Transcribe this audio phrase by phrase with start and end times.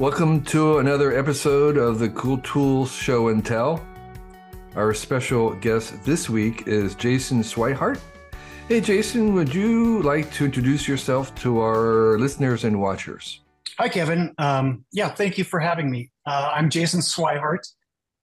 [0.00, 3.86] Welcome to another episode of the Cool Tools Show and Tell.
[4.74, 8.00] Our special guest this week is Jason Swihart.
[8.66, 13.42] Hey, Jason, would you like to introduce yourself to our listeners and watchers?
[13.76, 14.32] Hi, Kevin.
[14.38, 16.10] Um, yeah, thank you for having me.
[16.24, 17.68] Uh, I'm Jason Swihart.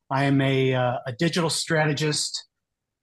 [0.10, 2.44] I am a, uh, a digital strategist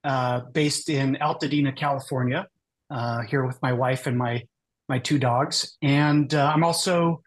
[0.02, 2.48] uh, based in Altadena, California,
[2.91, 4.43] uh, here with my wife and my
[4.88, 5.77] my two dogs.
[5.80, 7.23] And uh, I'm also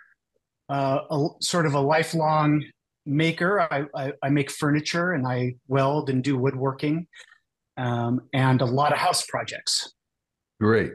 [0.69, 2.63] uh, a, sort of a lifelong
[3.05, 3.61] maker.
[3.61, 7.07] I, I, I, make furniture and I weld and do woodworking
[7.77, 9.93] um, and a lot of house projects.
[10.59, 10.93] Great.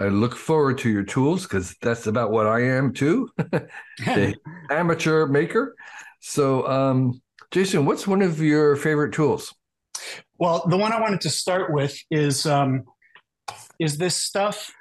[0.00, 3.30] I look forward to your tools because that's about what I am too,
[4.70, 5.76] amateur maker.
[6.20, 9.54] So, um, Jason, what's one of your favorite tools?
[10.38, 12.84] Well, the one I wanted to start with is um,
[13.78, 14.72] is this stuff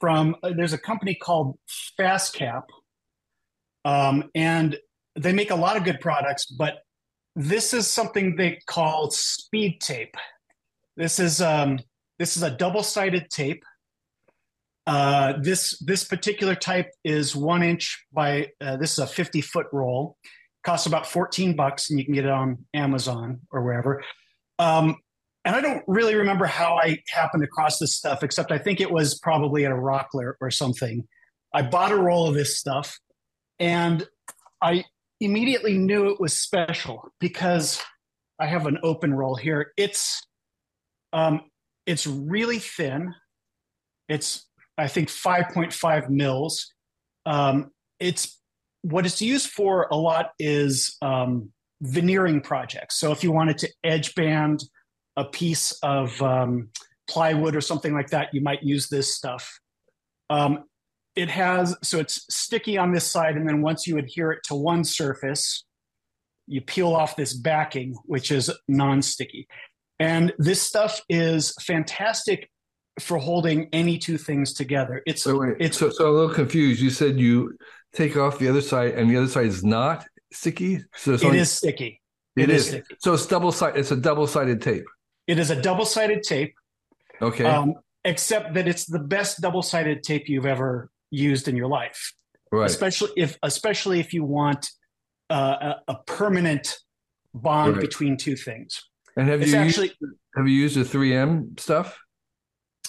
[0.00, 1.58] from uh, there's a company called
[1.98, 2.64] FastCap,
[3.86, 4.76] um, and
[5.14, 6.80] they make a lot of good products, but
[7.36, 10.16] this is something they call speed tape.
[10.96, 11.78] This is um,
[12.18, 13.62] this is a double sided tape.
[14.88, 19.66] Uh, this this particular type is one inch by uh, this is a 50 foot
[19.72, 20.16] roll.
[20.64, 24.02] Costs about 14 bucks and you can get it on amazon or wherever.
[24.58, 24.96] Um,
[25.44, 28.90] and i don't really remember how i happened across this stuff except i think it
[28.90, 31.06] was probably at a rockler or something.
[31.54, 32.98] I bought a roll of this stuff
[33.58, 34.06] and
[34.62, 34.84] i
[35.20, 37.82] immediately knew it was special because
[38.40, 40.22] i have an open roll here it's
[41.12, 41.40] um,
[41.86, 43.14] it's really thin
[44.08, 44.46] it's
[44.78, 46.72] I think 5.5 mils.
[47.24, 48.40] Um, it's
[48.82, 52.98] what it's used for a lot is um, veneering projects.
[53.00, 54.62] So if you wanted to edge band
[55.16, 56.68] a piece of um,
[57.08, 59.58] plywood or something like that, you might use this stuff.
[61.16, 64.54] It has so it's sticky on this side, and then once you adhere it to
[64.54, 65.64] one surface,
[66.46, 69.48] you peel off this backing, which is non-sticky.
[69.98, 72.50] And this stuff is fantastic
[73.00, 75.02] for holding any two things together.
[75.06, 76.80] It's so wait, it's so, so a little confused.
[76.80, 77.56] You said you
[77.92, 80.84] take off the other side, and the other side is not sticky.
[80.94, 82.00] So it only, is sticky.
[82.36, 82.62] it, it is.
[82.62, 82.68] is.
[82.68, 82.96] sticky.
[82.98, 83.76] So it's double side.
[83.76, 84.84] It's a double sided tape.
[85.26, 86.54] It is a double sided tape.
[87.20, 87.44] Okay.
[87.44, 87.74] Um,
[88.04, 92.12] except that it's the best double sided tape you've ever used in your life.
[92.52, 92.66] Right.
[92.66, 94.68] Especially if especially if you want
[95.30, 96.78] uh, a, a, permanent
[97.34, 97.80] bond right.
[97.80, 98.88] between two things.
[99.16, 101.98] And have it's you actually used, have you used the 3M stuff?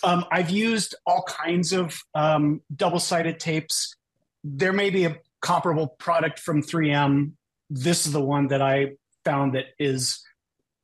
[0.04, 3.96] Um, I've used all kinds of um, double sided tapes.
[4.44, 7.32] There may be a comparable product from 3M.
[7.70, 8.92] This is the one that I
[9.26, 10.24] found that is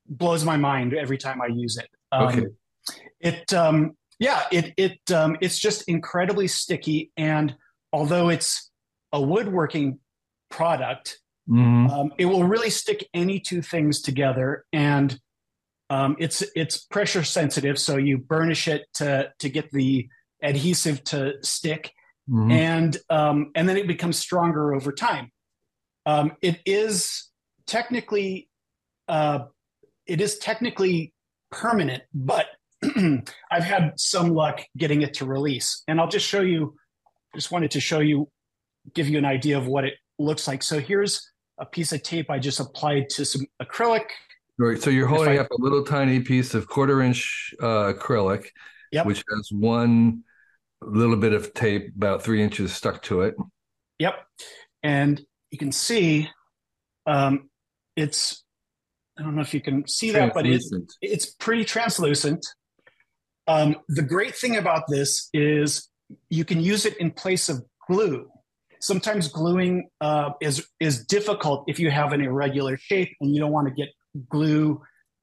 [0.08, 1.90] blows my mind every time I use it.
[2.12, 2.46] Um, okay.
[3.20, 7.56] It um, yeah it it um, it's just incredibly sticky and
[7.92, 8.72] although it's
[9.12, 10.00] a woodworking
[10.50, 11.20] product,
[11.50, 11.90] mm-hmm.
[11.90, 15.20] um, it will really stick any two things together and
[15.90, 20.08] um, it's it's pressure sensitive, so you burnish it to to get the
[20.42, 21.92] adhesive to stick,
[22.28, 22.52] mm-hmm.
[22.52, 25.32] and um, and then it becomes stronger over time.
[26.06, 27.30] Um, it is
[27.68, 28.50] technically
[29.08, 29.40] uh,
[30.08, 31.14] it is technically
[31.52, 32.48] permanent, but
[33.52, 36.76] I've had some luck getting it to release, and I'll just show you.
[37.36, 38.30] Just wanted to show you,
[38.94, 40.62] give you an idea of what it looks like.
[40.62, 41.28] So here's
[41.58, 44.06] a piece of tape I just applied to some acrylic
[44.58, 44.82] Right.
[44.82, 48.48] So you're holding I, up a little tiny piece of quarter inch uh, acrylic,
[48.92, 49.06] yep.
[49.06, 50.24] which has one
[50.82, 53.36] little bit of tape, about three inches stuck to it.
[54.00, 54.16] Yep.
[54.84, 56.30] And you can see
[57.08, 57.50] um,
[57.96, 58.44] it's,
[59.18, 60.72] I don't know if you can see that, but it's,
[61.02, 62.46] it's pretty translucent.
[63.48, 65.90] Um, the great thing about this is
[66.30, 68.30] you can use it in place of glue.
[68.80, 73.52] Sometimes gluing uh, is is difficult if you have an irregular shape and you don't
[73.52, 73.90] want to get
[74.30, 74.82] glue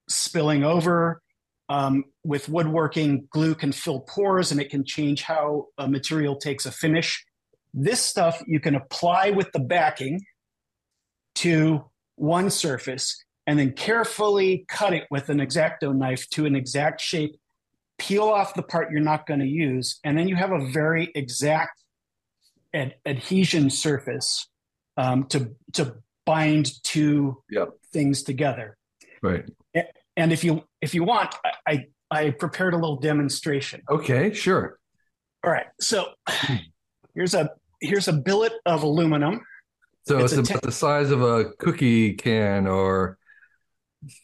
[0.08, 1.22] spilling over.
[1.68, 6.66] Um, with woodworking, glue can fill pores and it can change how a material takes
[6.66, 7.24] a finish.
[7.72, 10.20] This stuff you can apply with the backing
[11.36, 11.84] to
[12.16, 17.38] one surface and then carefully cut it with an X-Acto knife to an exact shape,
[18.00, 21.12] peel off the part you're not going to use, and then you have a very
[21.14, 21.84] exact
[22.74, 24.48] ad- adhesion surface
[24.96, 25.94] um, to, to
[26.24, 27.68] bind two yep.
[27.92, 28.76] things together.
[29.22, 29.44] Right.
[30.16, 31.34] And if you if you want,
[31.66, 33.82] I I prepared a little demonstration.
[33.88, 34.78] Okay, sure.
[35.44, 35.66] All right.
[35.80, 36.08] So
[37.14, 37.50] here's a
[37.80, 39.40] here's a billet of aluminum.
[40.06, 43.18] So it's, it's about ten- the size of a cookie can or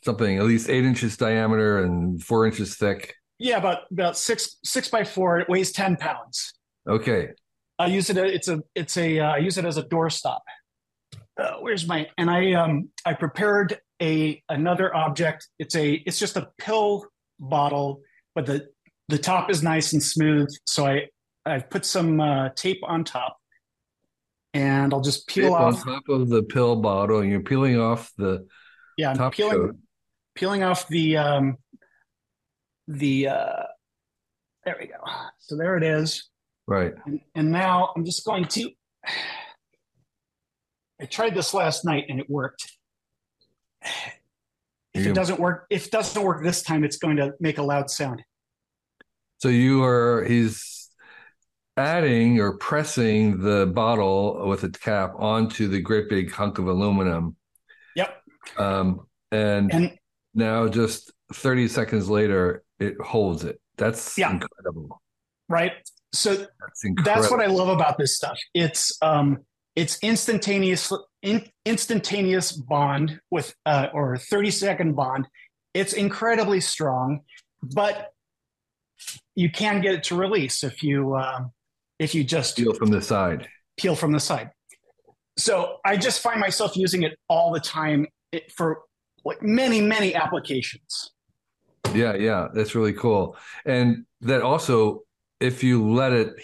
[0.04, 3.14] something, at least eight inches diameter and four inches thick.
[3.38, 5.38] Yeah, about about six six by four.
[5.40, 6.54] It weighs ten pounds.
[6.88, 7.30] Okay.
[7.78, 8.16] I use it.
[8.16, 8.62] It's a.
[8.74, 9.20] It's a.
[9.20, 10.40] Uh, I use it as a doorstop.
[11.38, 12.08] Uh, where's my?
[12.16, 15.48] And I um I prepared a another object.
[15.58, 15.92] It's a.
[16.06, 17.04] It's just a pill
[17.38, 18.00] bottle,
[18.34, 18.68] but the
[19.08, 20.48] the top is nice and smooth.
[20.66, 21.08] So I
[21.44, 23.36] I've put some uh, tape on top,
[24.54, 25.86] and I'll just peel Tape off.
[25.86, 27.18] on top of the pill bottle.
[27.20, 28.46] and You're peeling off the
[28.96, 29.76] Yeah, I'm peeling coat.
[30.34, 31.56] peeling off the um
[32.88, 33.62] the uh
[34.64, 34.94] there we go.
[35.38, 36.28] So there it is.
[36.66, 36.92] Right.
[37.06, 38.70] And, and now I'm just going to
[41.00, 42.72] I tried this last night and it worked.
[44.94, 47.58] If You- it doesn't work, if it doesn't work this time, it's going to make
[47.58, 48.22] a loud sound.
[49.38, 50.88] So you are he's
[51.76, 57.36] adding or pressing the bottle with its cap onto the great big hunk of aluminum.
[57.94, 58.22] Yep.
[58.56, 59.98] Um, and, And
[60.32, 63.60] now just 30 seconds later, it holds it.
[63.76, 64.32] That's Yeah.
[64.32, 65.00] incredible.
[65.48, 65.72] right.
[66.12, 68.38] So That's that's what I love about this stuff.
[68.54, 69.38] It's um
[69.74, 70.90] it's instantaneous
[71.22, 75.26] in, instantaneous bond with uh or 30 second bond.
[75.74, 77.20] It's incredibly strong,
[77.62, 78.12] but
[79.34, 81.52] you can get it to release if you um
[81.98, 83.48] if you just peel from the side.
[83.76, 84.50] peel from the side.
[85.36, 88.82] So I just find myself using it all the time it, for
[89.24, 91.10] like many many applications.
[91.94, 93.36] Yeah, yeah, that's really cool.
[93.64, 95.02] And that also,
[95.40, 96.34] if you let it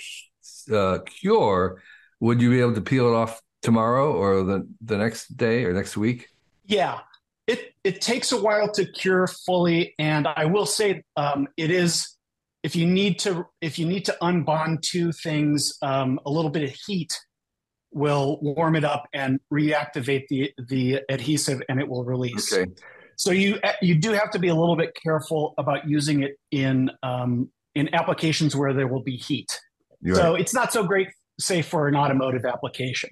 [0.72, 1.82] uh, cure,
[2.20, 5.72] would you be able to peel it off tomorrow or the the next day or
[5.72, 6.28] next week?
[6.66, 7.00] Yeah,
[7.46, 12.16] it it takes a while to cure fully, and I will say um, it is
[12.62, 16.62] if you need to if you need to unbond two things, um, a little bit
[16.62, 17.12] of heat
[17.90, 22.52] will warm it up and reactivate the the adhesive, and it will release.
[22.52, 22.70] Okay.
[23.22, 26.90] So you you do have to be a little bit careful about using it in
[27.04, 29.60] um, in applications where there will be heat.
[30.00, 30.40] You're so right.
[30.40, 31.08] it's not so great,
[31.38, 33.10] say, for an automotive application.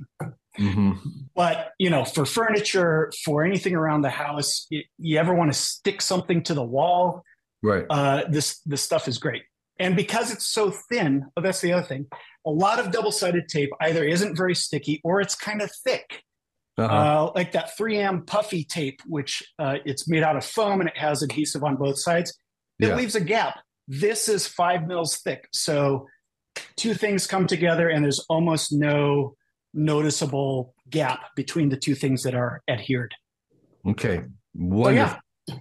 [0.56, 0.92] hmm
[1.36, 5.58] But you know, for furniture, for anything around the house, y you ever want to
[5.58, 7.22] stick something to the wall,
[7.62, 7.86] Right.
[7.88, 9.44] uh, this this stuff is great.
[9.78, 12.06] And because it's so thin, oh, that's the other thing.
[12.44, 16.06] A lot of double sided tape either isn't very sticky or it's kind of thick,
[16.78, 16.94] Uh-huh.
[17.28, 20.96] uh, like that 3M puffy tape, which uh, it's made out of foam and it
[20.96, 22.30] has adhesive on both sides.
[22.78, 22.96] It Yeah.
[22.96, 23.58] leaves a gap.
[23.88, 26.06] This is five mils thick, so
[26.76, 29.36] two things come together, and there's almost no
[29.74, 33.14] noticeable gap between the two things that are adhered.
[33.86, 34.18] okay.
[34.18, 34.24] So
[34.54, 35.18] Wonderful.
[35.48, 35.56] yeah,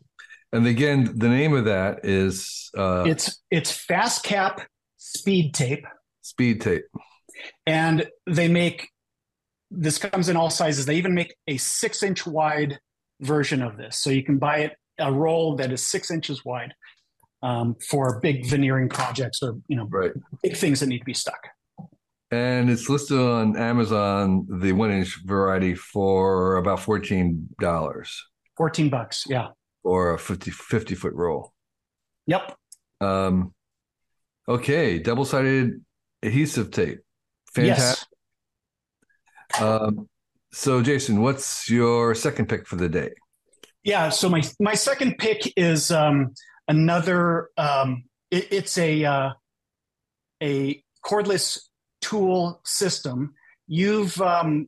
[0.54, 4.66] And again, the name of that is uh, it's it's FastCap
[4.98, 5.86] speed tape,
[6.22, 6.86] speed tape.
[7.68, 8.90] and they make
[9.71, 10.86] this comes in all sizes.
[10.86, 12.80] They even make a six inch wide
[13.21, 16.74] version of this, so you can buy it a roll that is six inches wide
[17.42, 20.12] um, for big veneering projects or you know Right.
[20.44, 21.48] big things that need to be stuck.
[22.31, 28.07] And it's listed on Amazon, the one inch variety, for about $14
[28.56, 29.48] Fourteen bucks, yeah,
[29.83, 31.54] Or a 50, 50 foot roll.
[32.27, 32.56] yep.
[33.01, 33.54] Um,
[34.48, 35.00] okay.
[35.00, 35.83] Double sided
[36.22, 37.00] adhesive tape.
[37.54, 37.83] Fantastic.
[37.83, 38.06] Yes.
[39.60, 40.07] Um,
[40.51, 43.12] so, Jason, what's your second pick for the day?
[43.84, 44.10] Yeah.
[44.10, 46.34] So my my second pick is um,
[46.68, 47.50] another.
[47.57, 49.31] Um, it, it's a uh,
[50.42, 51.60] a cordless
[52.01, 53.34] tool system.
[53.68, 54.68] You've um,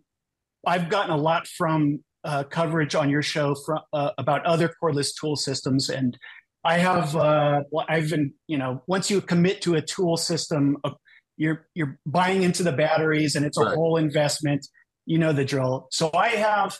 [0.65, 5.11] I've gotten a lot from uh, coverage on your show from uh, about other cordless
[5.19, 6.17] tool systems, and
[6.63, 7.15] I have.
[7.15, 10.91] Uh, I've been you know once you commit to a tool system, uh,
[11.37, 13.75] you're you're buying into the batteries, and it's a Right.
[13.75, 14.67] whole investment.
[15.05, 15.87] You know the drill.
[15.91, 16.77] So I have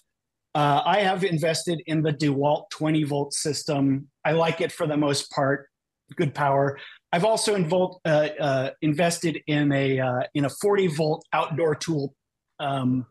[0.54, 4.10] uh, I have invested in the DeWalt 20 volt system.
[4.26, 5.70] I like it for the most part,
[6.16, 6.78] good power.
[7.14, 12.16] I've also invol- uh, uh, invested in a uh, in a 40 volt outdoor tool
[12.60, 13.06] um,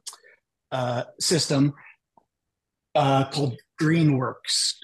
[0.70, 1.74] uh, system
[2.94, 4.74] uh, called Greenworks,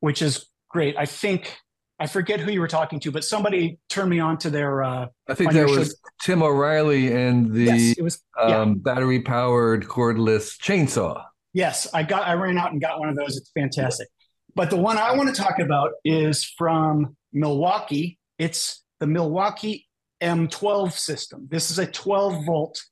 [0.00, 0.96] which is great.
[0.96, 1.56] I think
[1.98, 4.82] I forget who you were talking to, but somebody turned me on to their.
[4.82, 8.22] Uh, I think that was Tim O'Reilly and the yes, was.
[8.38, 8.60] yeah.
[8.60, 11.24] um, battery powered cordless chainsaw.
[11.54, 12.28] Yes, I got.
[12.28, 13.36] I ran out and got one of those.
[13.36, 14.08] It's fantastic.
[14.54, 18.18] But the one I want to talk about is from Milwaukee.
[18.38, 19.86] It's the Milwaukee
[20.22, 21.48] M12 system.
[21.50, 22.82] This is a 12 volt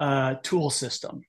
[0.00, 1.22] uh, tool system.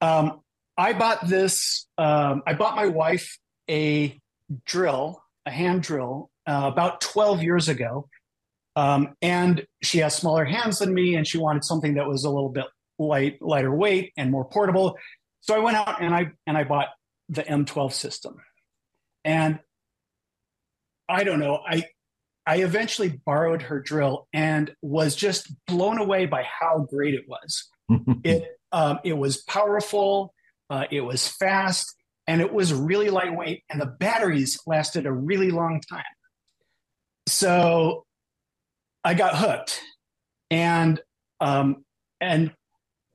[0.00, 0.40] Um,
[0.76, 1.86] I bought this.
[1.98, 4.18] Um, I bought my wife a
[4.64, 8.08] drill, a hand drill, uh, about 12 years ago.
[8.76, 12.30] Um, and she has smaller hands than me, and she wanted something that was a
[12.30, 12.66] little bit
[12.98, 14.96] light, lighter weight, and more portable.
[15.40, 16.88] So I went out and I and I bought
[17.28, 18.36] the M12 system.
[19.24, 19.58] And
[21.08, 21.84] I don't know, I
[22.46, 27.68] I eventually borrowed her drill and was just blown away by how great it was.
[28.24, 30.32] it um, it was powerful,
[30.68, 31.94] uh, it was fast,
[32.26, 36.04] and it was really lightweight, and the batteries lasted a really long time.
[37.30, 38.04] So
[39.04, 39.80] I got hooked,
[40.50, 41.00] and
[41.40, 41.84] um,
[42.20, 42.52] and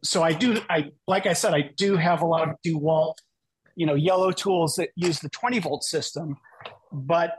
[0.04, 0.62] so I do.
[0.70, 3.16] I like I said, I do have a lot of DeWalt,
[3.76, 6.38] you know, yellow tools that use the 20 volt system,
[6.94, 7.36] but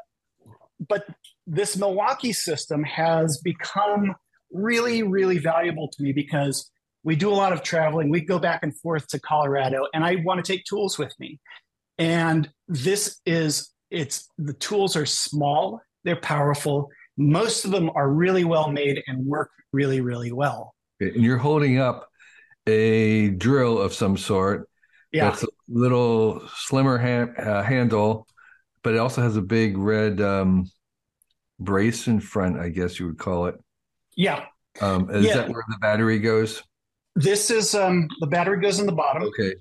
[0.87, 1.07] but
[1.47, 4.15] this Milwaukee system has become
[4.53, 6.71] really, really valuable to me because
[7.05, 8.11] we do a lot of traveling.
[8.11, 11.41] We go back and forth to Colorado, and I want to take tools with me.
[11.99, 16.89] And this is it's the tools are small, they're powerful.
[17.19, 20.75] Most of them are really well made and work really, really well.
[21.01, 22.09] And you're holding up
[22.67, 24.69] a drill of some sort.
[25.13, 25.29] Yeah.
[25.31, 28.27] That's a little slimmer ha- uh, handle,
[28.83, 30.71] but it also has a big red um,
[31.59, 33.57] brace in front, I guess you would call it.
[34.17, 34.45] Yeah.
[34.81, 35.37] Um, is Yeah.
[35.39, 36.63] that where the battery goes?
[37.17, 39.23] This is um the battery goes in the bottom.
[39.23, 39.55] Okay.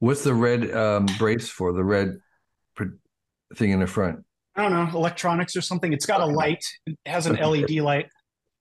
[0.00, 1.72] What's the red um, brace for?
[1.72, 2.18] The red
[3.56, 4.24] thing in the front.
[4.56, 5.92] I don't know, electronics or something.
[5.92, 6.64] It's got a light.
[6.86, 8.08] It has an LED light.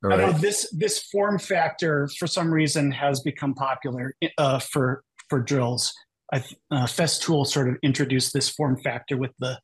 [0.03, 5.03] All I know this this form factor for some reason has become popular uh, for
[5.29, 5.93] for drills.
[6.33, 6.38] I,
[6.71, 9.60] uh, Festool sort of introduced this form factor with the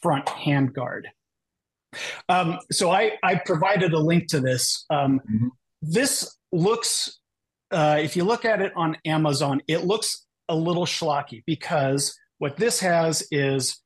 [0.00, 1.08] front hand guard.
[2.28, 4.84] Um, so I I provided a link to this.
[4.88, 5.50] Um, Mhm.
[5.82, 7.18] This looks,
[7.72, 12.56] uh, if you look at it on Amazon, it looks a little schlocky because what
[12.56, 13.82] this has is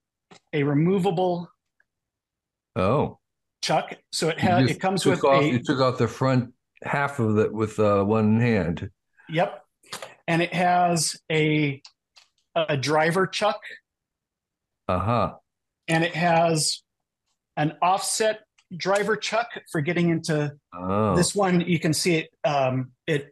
[0.52, 1.48] a removable
[2.76, 3.18] Oh,
[3.62, 3.94] chuck.
[4.12, 6.52] So it has it comes with off, a you took off the front
[6.82, 8.90] half of it with uh, one hand.
[9.30, 9.62] Yep.
[10.28, 11.80] And it has a
[12.54, 13.60] a driver chuck
[14.88, 15.34] Uh huh.
[15.88, 16.82] and it has
[17.56, 18.40] an offset
[18.76, 23.30] driver chuck for getting into Oh, this one you can see it um it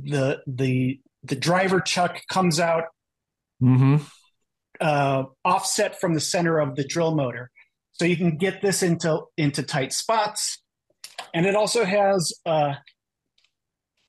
[0.00, 2.84] the the the driver chuck comes out
[3.60, 3.98] hmm
[4.80, 7.51] uh offset from the center of the drill motor
[7.92, 10.58] so you can get this into into tight spots.
[11.34, 12.74] And it also has uh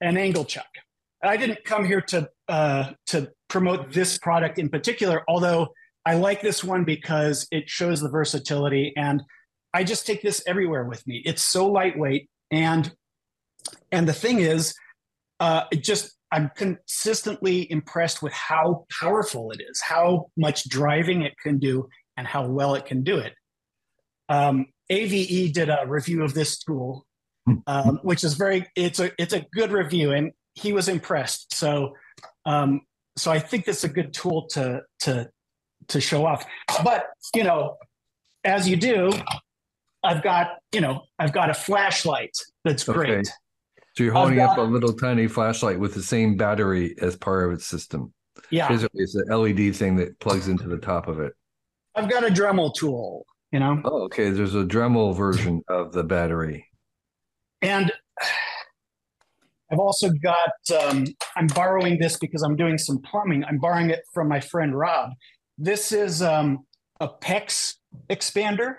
[0.04, 0.68] an angle chuck
[1.24, 5.68] i didn't come here to uh to promote this product in particular although
[6.06, 9.24] i like this one because it shows the versatility and
[9.74, 11.22] i just take this everywhere with me.
[11.26, 12.94] It's so lightweight and
[13.92, 14.76] and the thing is
[15.40, 21.34] uh it just i'm consistently impressed with how powerful it is how much driving it
[21.42, 21.88] can do
[22.18, 23.34] and how well it can do it
[24.30, 27.06] um, AvE did a review of this tool
[27.68, 31.94] um, which is very it's a it's a good review and he was impressed so
[32.46, 32.82] um,
[33.18, 35.30] so i think it's a good tool to to
[35.90, 36.46] to show off
[36.84, 37.76] but you know
[38.46, 39.12] as you do
[40.04, 42.32] i've got you know i've got a flashlight
[42.64, 42.98] that's Okay.
[42.98, 43.28] great
[43.96, 47.54] so you're holding up a little tiny flashlight with the same battery as part of
[47.54, 48.12] its system.
[48.50, 51.34] yeah Basically, it's an LED thing that plugs into the top of it.
[51.96, 54.32] i've got a dremel tool you know Oh, okay.
[54.32, 56.68] There's a Dremel version of the battery.
[57.62, 57.92] And
[59.72, 61.06] I've also got, um,
[61.38, 63.46] I'm borrowing this because I'm doing some plumbing.
[63.46, 65.12] I'm borrowing it from my friend Rob.
[65.58, 66.66] This is um,
[67.00, 67.76] a PEX
[68.10, 68.76] expander.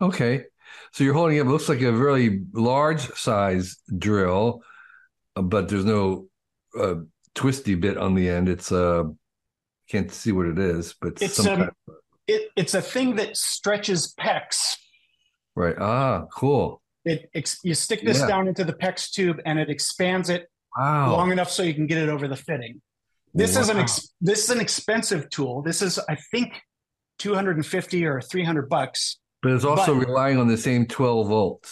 [0.00, 0.44] Okay.
[0.92, 4.62] So you're holding it looks like a very large size drill,
[5.34, 6.28] but there's no
[6.78, 6.96] uh,
[7.34, 8.48] twisty bit on the end.
[8.48, 9.04] It's uh,
[9.88, 11.94] can't see what it is, but It's, some um, kind of-
[12.26, 14.76] It, it's a thing that stretches PEX.
[15.54, 15.76] right.
[15.78, 16.80] Ah, cool.
[17.04, 18.26] It, ex, you stick this Yeah.
[18.28, 21.12] down into the PEX tube and it expands it Wow.
[21.12, 22.80] long enough so you can get it over the fitting.
[23.34, 25.60] This is an ex, this is an expensive tool.
[25.62, 26.52] This is, I think,
[27.18, 29.18] 250 or 300 bucks.
[29.42, 31.70] but it's also but- relying on the same 12 volt.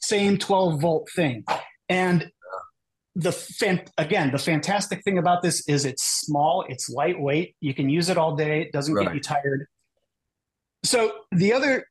[0.00, 1.44] same 12 volt thing.
[1.88, 2.30] And
[3.16, 7.88] the fan, again, the fantastic thing about this is it's small, it's lightweight, you can
[7.90, 9.66] use it all day, it doesn't get you tired.
[10.84, 11.86] So the other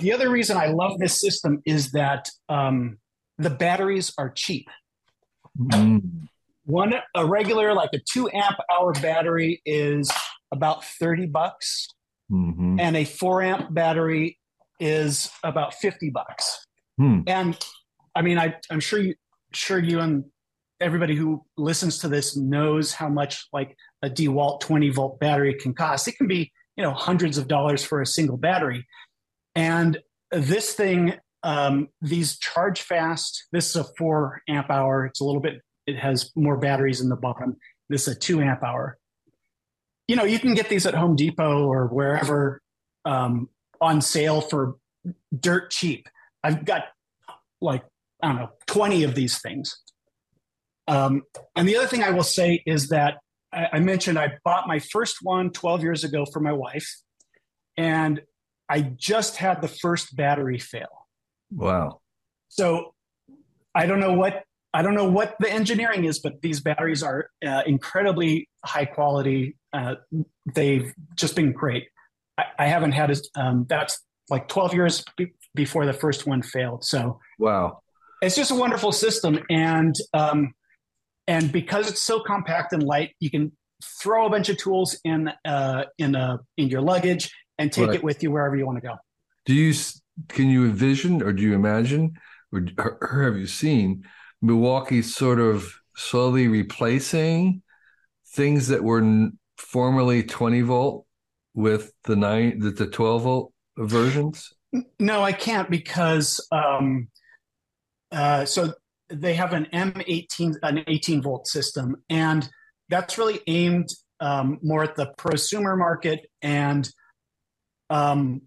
[0.00, 2.98] the other reason I love this system is that um,
[3.38, 4.68] the batteries are cheap.
[5.58, 6.28] Mm.
[6.66, 10.10] One a regular like a two amp hour battery is
[10.52, 11.88] about 30 bucks,
[12.28, 14.38] hmm and a four amp battery
[14.80, 16.66] is about 50 bucks.
[16.98, 17.20] Hmm.
[17.26, 17.58] And
[18.14, 19.14] I mean, I, I'm sure you,
[19.52, 20.24] sure you and
[20.80, 25.74] everybody who listens to this knows how much like a DeWalt 20 volt battery can
[25.74, 26.08] cost.
[26.08, 28.86] It can be, you know, hundreds of dollars for a single battery.
[29.54, 29.98] And
[30.30, 33.44] this thing, um, these charge fast.
[33.52, 35.06] This is a four amp hour.
[35.06, 35.60] It's a little bit.
[35.86, 37.56] It has more batteries in the bottom.
[37.88, 38.98] This is a two amp hour.
[40.08, 42.60] You know, you can get these at Home Depot or wherever
[43.04, 43.48] um,
[43.80, 44.76] on sale for
[45.38, 46.08] dirt cheap.
[46.42, 46.84] I've got
[47.60, 47.84] like
[48.22, 49.80] I don't know twenty of these things.
[50.86, 51.22] Um,
[51.56, 53.18] and the other thing I will say is that
[53.54, 56.88] I, I mentioned I bought my first one 12 years ago for my wife,
[57.76, 58.20] and
[58.68, 61.06] I just had the first battery fail.
[61.50, 62.00] Wow.
[62.48, 62.94] So
[63.74, 67.30] I don't know what I don't know what the engineering is, but these batteries are
[67.46, 69.56] uh, incredibly high quality.
[69.72, 69.94] Uh,
[70.52, 71.84] they've just been great.
[72.36, 76.42] I, I haven't had a, um, that's like 12 years be- before the first one
[76.42, 76.84] failed.
[76.84, 77.82] So wow,
[78.20, 80.54] it's just a wonderful system, and um,
[81.26, 83.52] and because it's so compact and light, you can
[83.82, 87.96] throw a bunch of tools in uh, in a in your luggage and take right.
[87.96, 88.96] it with you wherever you want to go.
[89.46, 89.74] Do you
[90.28, 92.14] can you envision or do you imagine
[92.52, 94.04] or, or have you seen
[94.40, 97.62] Milwaukee sort of slowly replacing
[98.34, 101.06] things that were formerly 20 volt
[101.54, 104.52] with the nine the, the 12 volt versions?
[104.98, 107.08] No, I can't because um,
[108.10, 108.74] uh, so
[109.08, 112.48] they have an M18 an 18 volt system and
[112.88, 113.88] that's really aimed
[114.20, 116.88] um, more at the prosumer market and
[117.90, 118.42] um,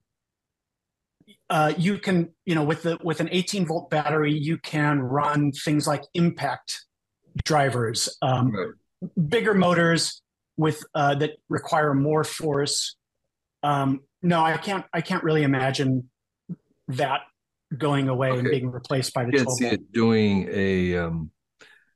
[1.50, 5.52] uh, you can you know with the with an 18 volt battery you can run
[5.52, 6.86] things like impact
[7.44, 9.30] drivers um, right.
[9.30, 10.22] bigger motors
[10.58, 12.96] with uh, that require more force
[13.64, 16.10] um, no i can't i can't really imagine
[16.88, 17.22] that
[17.78, 18.40] going away okay.
[18.40, 21.32] and being replaced by the you 12 see it doing a um,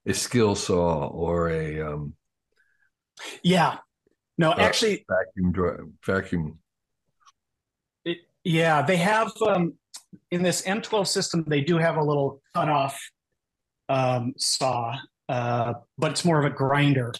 [0.05, 2.13] a skill saw or a um,
[3.43, 3.77] yeah
[4.37, 6.59] no uh, actually vacuum drive vacuum
[8.43, 9.73] yeah, they have um,
[10.31, 11.45] in this M12 system.
[11.47, 12.99] They do have a little cutoff
[13.89, 14.97] um, saw,
[15.29, 17.13] uh, but it's more of a grinder.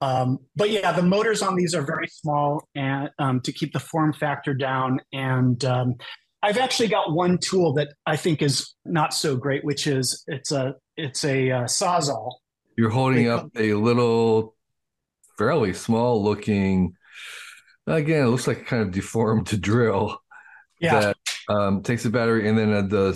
[0.00, 3.80] Um, but yeah, the motors on these are very small and um, to keep the
[3.80, 5.00] form factor down.
[5.12, 5.94] And um,
[6.44, 10.52] I've actually got one tool that I think is not so great, which is it's
[10.52, 12.34] a it's a uh, sawzall.
[12.76, 14.54] You're holding up a little,
[15.38, 16.96] fairly small looking.
[17.86, 20.18] Again, it looks like kind of deformed to drill
[20.80, 21.00] yeah.
[21.00, 21.16] that
[21.48, 23.12] um, takes the battery, and then uh, the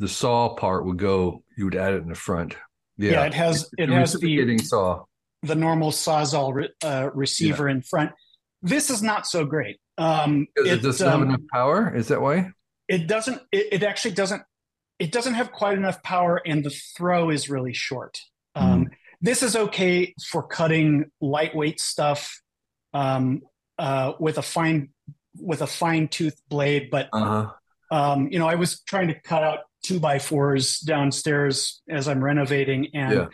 [0.00, 1.44] the saw part would go.
[1.56, 2.56] You would add it in the front.
[2.96, 5.04] Yeah, yeah it has it has the saw
[5.44, 7.76] the normal sawzall re, uh, receiver yeah.
[7.76, 8.10] in front.
[8.60, 9.78] This is not so great.
[9.98, 11.94] Um, it, it doesn't um, have enough power.
[11.94, 12.50] Is that why?
[12.92, 13.40] It doesn't.
[13.50, 14.42] It, it, actually doesn't.
[14.98, 18.20] It doesn't have quite enough power, and the throw is really short.
[18.54, 18.90] Um, mm.
[19.22, 22.42] This is okay for cutting lightweight stuff
[22.92, 23.40] um,
[23.78, 24.90] uh, with a fine
[25.38, 27.50] with a fine tooth blade, but uh-huh.
[27.90, 32.22] um, you know, I was trying to cut out two by fours downstairs as I'm
[32.22, 33.26] renovating, and yeah.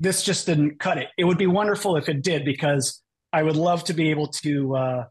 [0.00, 1.08] this just didn't cut it.
[1.18, 3.02] It would be wonderful if it did because
[3.34, 5.04] I would love to be able to uh,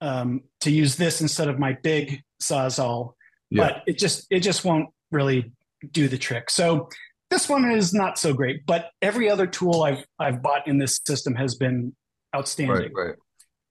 [0.00, 3.14] um, to use this instead of my big sawzall,
[3.50, 3.64] yeah.
[3.64, 5.52] but it just it just won't really
[5.92, 6.50] do the trick.
[6.50, 6.88] So
[7.30, 11.00] this one is not so great, but every other tool I've I've bought in this
[11.06, 11.94] system has been
[12.34, 12.92] outstanding.
[12.94, 13.16] Right, right.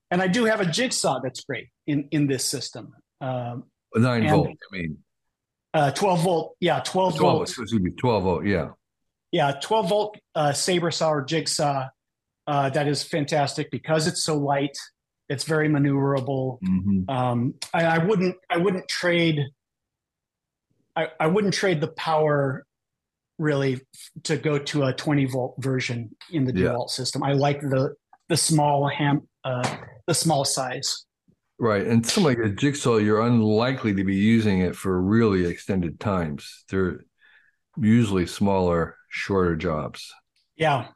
[0.10, 2.94] And I do have a jigsaw that's great in in this system.
[3.22, 4.98] Um, Nine and, volt, I mean.
[5.74, 7.50] Uh, 12 volt, yeah, 12, 12 volt.
[7.50, 8.70] Excuse me, 12 volt, yeah.
[9.32, 11.88] Yeah, 12 volt uh, saber saw or jigsaw.
[12.48, 14.78] Uh, that is fantastic because it's so light.
[15.30, 16.60] It's very maneuverable.
[16.62, 17.10] Mm-hmm.
[17.10, 19.46] Um, I, I, wouldn't, I wouldn't trade.
[20.98, 22.66] I, I wouldn't trade the power
[23.38, 23.80] really
[24.24, 26.70] to go to a 20 volt version in the yeah.
[26.70, 27.24] DeWalt system.
[27.24, 27.94] I like the
[28.30, 31.06] the small ham, uh, the small size.
[31.60, 31.88] Right.
[31.88, 36.66] And something like a jigsaw, you're unlikely to be using it for really extended times.
[36.70, 37.06] They're
[37.78, 40.14] usually smaller, shorter jobs.
[40.58, 40.88] Yeah.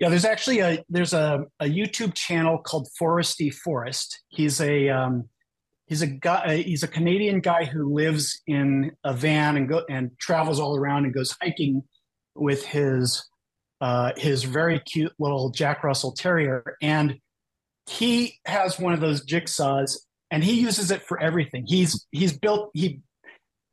[0.00, 4.24] Yeah, there's actually a there's a, a YouTube channel called Foresty Forest.
[4.28, 5.28] He's a um,
[5.90, 10.16] he's a guy he's a Canadian guy who lives in a van and go and
[10.18, 11.82] travels all around and goes hiking
[12.34, 13.28] with his
[13.82, 17.18] uh, his very cute little Jack Russell Terrier, and
[17.88, 19.98] he has one of those jigsaws
[20.30, 21.66] and he uses it for everything.
[21.66, 23.00] He's he's built he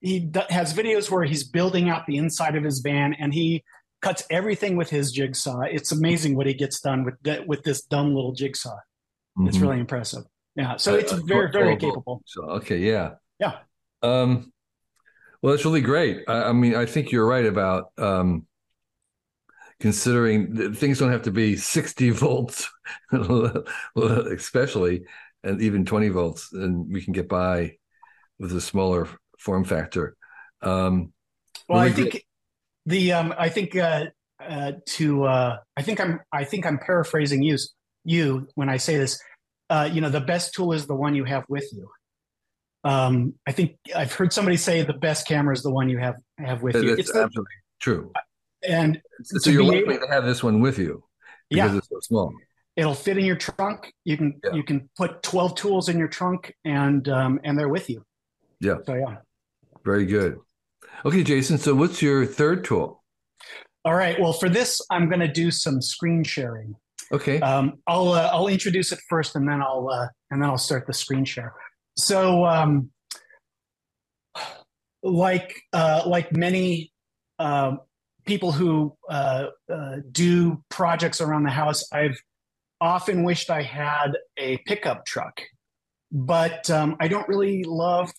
[0.01, 3.63] he has videos where he's building out the inside of his van and he
[4.01, 5.61] cuts everything with his jigsaw.
[5.61, 8.75] It's amazing what he gets done with with this dumb little jigsaw.
[9.37, 9.47] Mm-hmm.
[9.49, 10.23] It's really impressive.
[10.57, 12.21] Yeah, so it's uh, very very capable.
[12.25, 13.59] So okay, yeah, yeah.
[14.01, 14.51] Um,
[15.41, 16.23] well, that's really great.
[16.27, 18.47] I, I mean, I think you're right about um,
[19.79, 22.69] considering things don't have to be 60 volts,
[23.13, 25.05] especially
[25.43, 27.77] and even 20 volts, and we can get by
[28.39, 30.15] with a smaller form factor.
[30.61, 31.13] Um,
[31.69, 32.25] well, I think
[32.85, 34.05] the um, I think uh,
[34.39, 37.57] uh, to uh, I think I'm I think I'm paraphrasing you
[38.03, 39.21] you when I say this.
[39.69, 41.89] Uh, you know, the best tool is the one you have with you.
[42.83, 46.15] Um, I think I've heard somebody say the best camera is the one you have
[46.37, 46.89] have with That- you.
[46.91, 48.13] That's It's the- absolutely true.
[48.63, 51.03] and So you're likely able- to have this one with you
[51.49, 52.33] because yeah, it's so small.
[52.77, 53.91] it'll fit in your trunk.
[54.05, 54.53] You can Yeah.
[54.53, 58.05] you can put twelve tools in your trunk, and um, and they're with you.
[58.61, 58.77] Yeah.
[58.85, 59.17] So yeah.
[59.83, 60.39] Very good.
[61.05, 61.57] Okay, Jason.
[61.57, 63.03] So what's your third tool?
[63.85, 64.19] All right.
[64.19, 66.75] Well, for this, I'm going to do some screen sharing.
[67.11, 67.39] Okay.
[67.39, 70.87] Um, I'll uh, I'll introduce it first, and then I'll uh, and then I'll start
[70.87, 71.53] the screen share.
[71.95, 72.89] So, um,
[75.03, 76.91] like uh, like many
[77.39, 77.79] um
[78.25, 82.19] people who uh, uh, do projects around the house, I've
[82.81, 85.41] often wished I had a pickup truck,
[86.11, 88.11] but um, I don't really love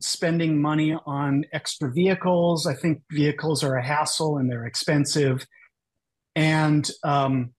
[0.00, 2.66] spending money on extra vehicles.
[2.66, 5.46] I think vehicles are a hassle and they're expensive,
[6.34, 7.52] and um,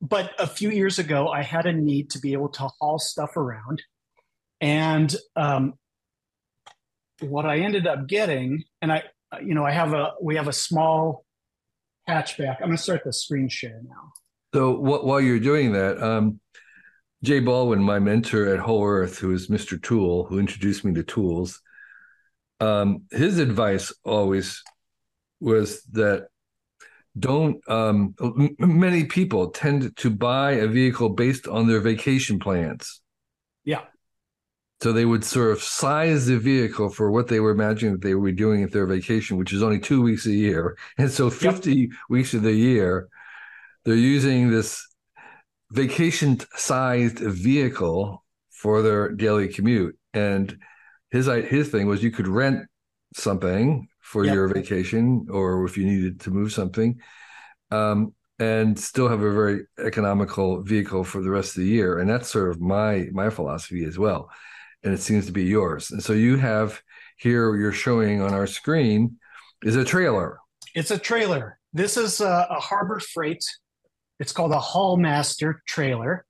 [0.00, 3.36] but a few years ago, I had a need to be able to haul stuff
[3.36, 3.82] around.
[4.60, 5.74] And um,
[7.20, 9.04] what I ended up getting, and I,
[9.42, 11.24] you know, I have a, we have a small
[12.08, 12.56] hatchback.
[12.60, 14.12] I'm going to start the screen share now.
[14.54, 16.40] So wh- while you're doing that, um,
[17.22, 19.82] Jay Baldwin, my mentor at Whole Earth, who is Mr.
[19.82, 21.60] Tool, who introduced me to tools,
[22.60, 24.62] um, his advice always
[25.40, 26.28] was that
[27.18, 27.60] don't.
[27.68, 28.14] Um,
[28.58, 33.00] many people tend to buy a vehicle based on their vacation plans.
[33.64, 33.82] Yeah.
[34.82, 38.14] So they would sort of size the vehicle for what they were imagining that they
[38.14, 41.30] would be doing at their vacation, which is only two weeks a year, and so
[41.30, 43.08] fifty weeks of the year,
[43.84, 44.86] they're using this
[45.70, 49.96] vacation sized vehicle for their daily commute.
[50.12, 50.58] And
[51.10, 52.66] his his thing was you could rent
[53.14, 54.34] something for Yep.
[54.34, 57.00] your vacation or if you needed to move something,
[57.72, 61.98] um, and still have a very economical vehicle for the rest of the year.
[61.98, 64.30] And that's sort of my my philosophy as well.
[64.84, 65.90] And it seems to be yours.
[65.90, 66.80] And so you have
[67.16, 69.18] here you're showing on our screen
[69.64, 70.38] is a trailer.
[70.74, 71.58] It's a trailer.
[71.72, 73.44] This is a, a Harbor Freight.
[74.20, 76.24] It's called a Haul-Master trailer.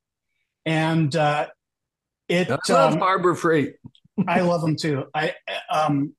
[0.65, 1.49] And uh,
[2.29, 3.75] it, I love um, Harbor Freight.
[4.27, 5.05] I love them too.
[5.15, 5.35] I
[5.71, 6.15] um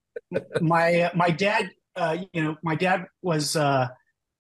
[0.62, 3.88] my my dad uh you know my dad was uh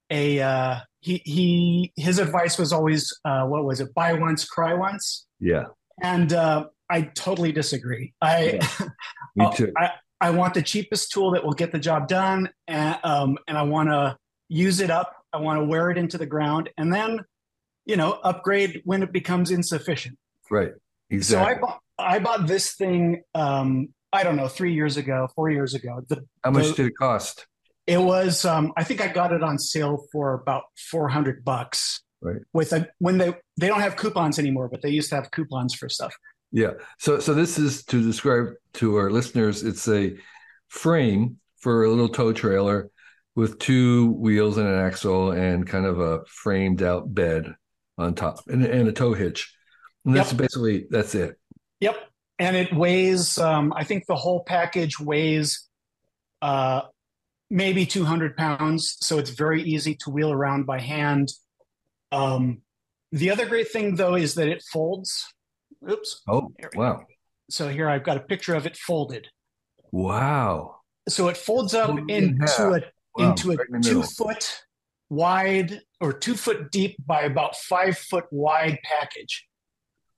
[0.10, 4.74] a uh he he his advice was always uh what was it buy once cry
[4.74, 5.66] once Yeah,
[6.02, 8.14] and uh I totally disagree.
[8.22, 8.60] I
[9.36, 9.74] me Oh, too.
[9.78, 13.58] I I want the cheapest tool that will get the job done and um and
[13.58, 14.18] I want to
[14.50, 15.14] use it up.
[15.34, 17.20] I want to wear it into the ground and then
[17.86, 20.18] you know upgrade when it becomes insufficient.
[20.50, 20.72] Right.
[21.10, 21.54] Exactly.
[21.54, 25.50] So I bought I bought this thing um I don't know, 3 years ago, 4
[25.52, 26.02] years ago.
[26.08, 27.46] The How much the- did it cost?
[27.86, 32.02] it was um I think I got it on sale for about 400 bucks.
[32.22, 32.42] Right.
[32.54, 35.74] With a when they they don't have coupons anymore, but they used to have coupons
[35.76, 36.14] for stuff.
[36.52, 36.72] Yeah.
[37.00, 40.18] So so this is to describe to our listeners, it's a
[40.68, 42.90] frame for a little tow trailer
[43.36, 47.54] with two wheels and an axle and kind of a framed out bed
[47.98, 49.54] on top and, and a tow hitch.
[50.06, 50.38] And that's Yep.
[50.42, 51.38] basically that's it.
[51.82, 51.98] Yep.
[52.40, 55.68] And it weighs, um, I think the whole package weighs
[56.42, 56.82] uh,
[57.50, 58.98] maybe 200 pounds.
[59.02, 61.32] So it's very easy to wheel around by hand.
[62.12, 62.62] Um,
[63.12, 65.26] the other great thing, though, is that it folds.
[65.90, 66.22] Oops.
[66.28, 66.84] Oh There we go.
[66.84, 67.06] wow.
[67.50, 69.28] So here I've got a picture of it folded.
[69.92, 70.76] Wow.
[71.08, 72.60] So it folds up Folded in into half.
[72.60, 72.82] a
[73.16, 73.30] Wow.
[73.32, 74.62] into a Right in two foot
[75.10, 79.48] wide or two foot deep by about five foot wide package.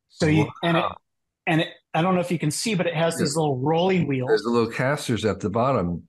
[0.10, 0.97] So you and it Wow.
[1.49, 4.07] And it I don't know if you can see, but it has these little rolling
[4.07, 4.27] wheels.
[4.27, 6.03] There's the little casters at the bottom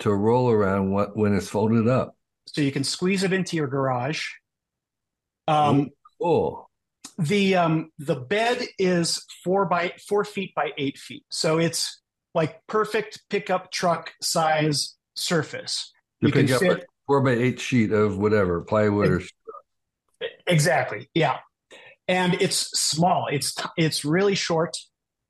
[0.00, 2.16] to roll around what when it's folded up.
[2.46, 4.24] so you can squeeze it into your garage.
[5.46, 6.66] Um, Oh,
[7.18, 12.00] the um, the bed is four by four feet by eight feet, so it's
[12.34, 15.92] like perfect pickup truck size surface.
[16.22, 19.22] to You can pick up fit- a four by eight sheet of whatever plywood or
[20.46, 21.38] Exactly, yeah,
[22.08, 23.28] and it's small.
[23.30, 24.76] It's it's really short,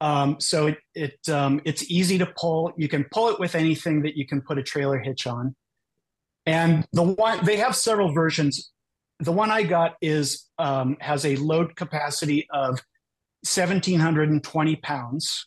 [0.00, 2.72] um, so it it um, it's easy to pull.
[2.76, 5.56] You can pull it with anything that you can put a trailer hitch on.
[6.46, 8.72] And the one they have several versions.
[9.20, 12.80] The one I got is um, has a load capacity of
[13.44, 15.46] seventeen hundred and twenty pounds,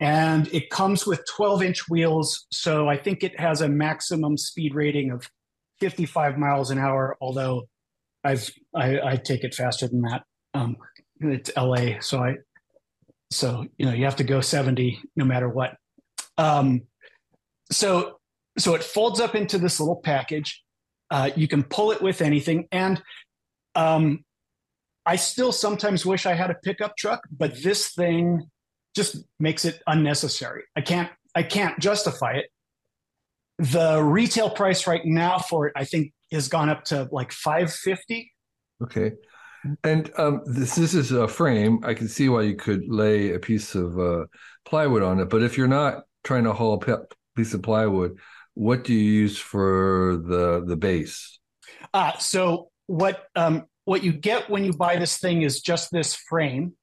[0.00, 2.46] and it comes with twelve inch wheels.
[2.50, 5.28] So I think it has a maximum speed rating of
[5.78, 7.16] fifty five miles an hour.
[7.20, 7.68] Although
[8.24, 10.24] I've I, I take it faster than that.
[10.54, 10.76] Um,
[11.20, 12.36] it's LA, so I
[13.30, 15.76] so you know you have to go seventy no matter what.
[16.36, 16.82] Um,
[17.70, 18.18] so
[18.58, 20.62] so it folds up into this little package.
[21.10, 23.02] Uh, you can pull it with anything, and
[23.74, 24.24] um,
[25.06, 28.50] I still sometimes wish I had a pickup truck, but this thing
[28.94, 30.64] just makes it unnecessary.
[30.76, 32.46] I can't I can't justify it.
[33.58, 37.72] The retail price right now for it, I think, has gone up to like five
[37.72, 38.32] fifty.
[38.82, 39.12] Okay.
[39.82, 41.80] And um, this this is a frame.
[41.82, 44.26] I can see why you could lay a piece of uh,
[44.64, 46.98] plywood on it, but if you're not trying to haul a
[47.36, 48.18] piece of plywood,
[48.54, 51.40] what do you use for the the base?
[51.92, 56.14] Uh, so what um, what you get when you buy this thing is just this
[56.14, 56.74] frame,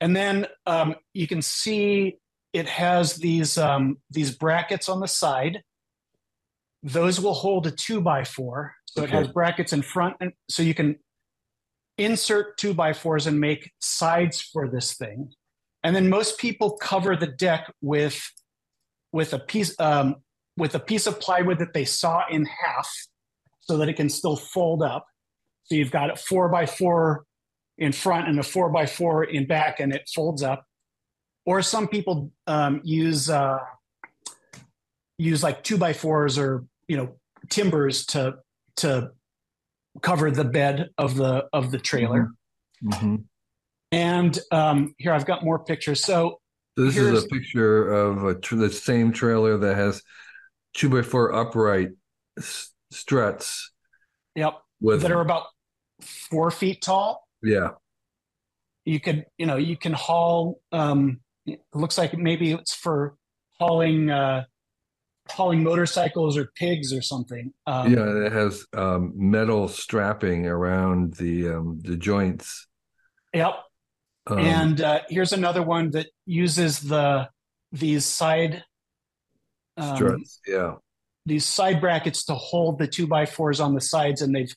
[0.00, 2.16] and then um, you can see
[2.52, 5.62] it has these um, these brackets on the side.
[6.82, 8.74] Those will hold a two by four.
[8.86, 9.12] So okay.
[9.12, 10.96] it has brackets in front, and so you can
[11.96, 15.32] insert two by fours and make sides for this thing.
[15.82, 18.20] And then most people cover the deck with
[19.12, 20.16] with a piece um,
[20.56, 22.88] with a piece of plywood that they saw in half,
[23.60, 25.06] so that it can still fold up.
[25.64, 27.24] So you've got a four by four
[27.76, 30.64] in front and a four by four in back, and it folds up.
[31.44, 33.58] Or some people um, use uh,
[35.18, 37.16] use like two by fours or you know
[37.50, 38.36] timbers to
[38.76, 39.10] to
[40.02, 42.30] cover the bed of the of the trailer.
[42.82, 42.92] Mm-hmm.
[42.92, 43.16] mm-hmm.
[43.90, 46.04] And um, here I've got more pictures.
[46.04, 46.40] So
[46.76, 50.02] this is a picture of a tr- the same trailer that has
[50.74, 51.90] two by four upright
[52.38, 53.72] s- struts.
[54.36, 54.58] Yep.
[54.80, 55.46] With that are about
[56.00, 57.26] four feet tall.
[57.42, 57.70] Yeah.
[58.84, 60.60] You could, you know, you can haul.
[60.70, 63.16] Um, it looks like maybe it's for
[63.58, 64.44] hauling uh,
[65.30, 67.52] hauling motorcycles or pigs or something.
[67.66, 72.66] Um, yeah, it has um, metal strapping around the um, the joints.
[73.34, 73.54] Yep.
[74.26, 77.28] Um, and uh, here's another one that uses the
[77.72, 78.64] these side
[79.76, 80.40] um, struts.
[80.46, 80.74] Yeah.
[81.26, 84.54] These side brackets to hold the two by fours on the sides, and they've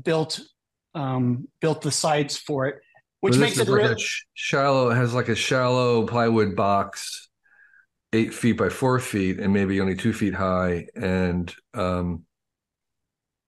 [0.00, 0.40] built
[0.94, 2.76] um, built the sides for it,
[3.20, 4.90] which makes it like sh- shallow.
[4.90, 7.30] It has like a shallow plywood box
[8.12, 12.24] eight feet by four feet and maybe only two feet high and um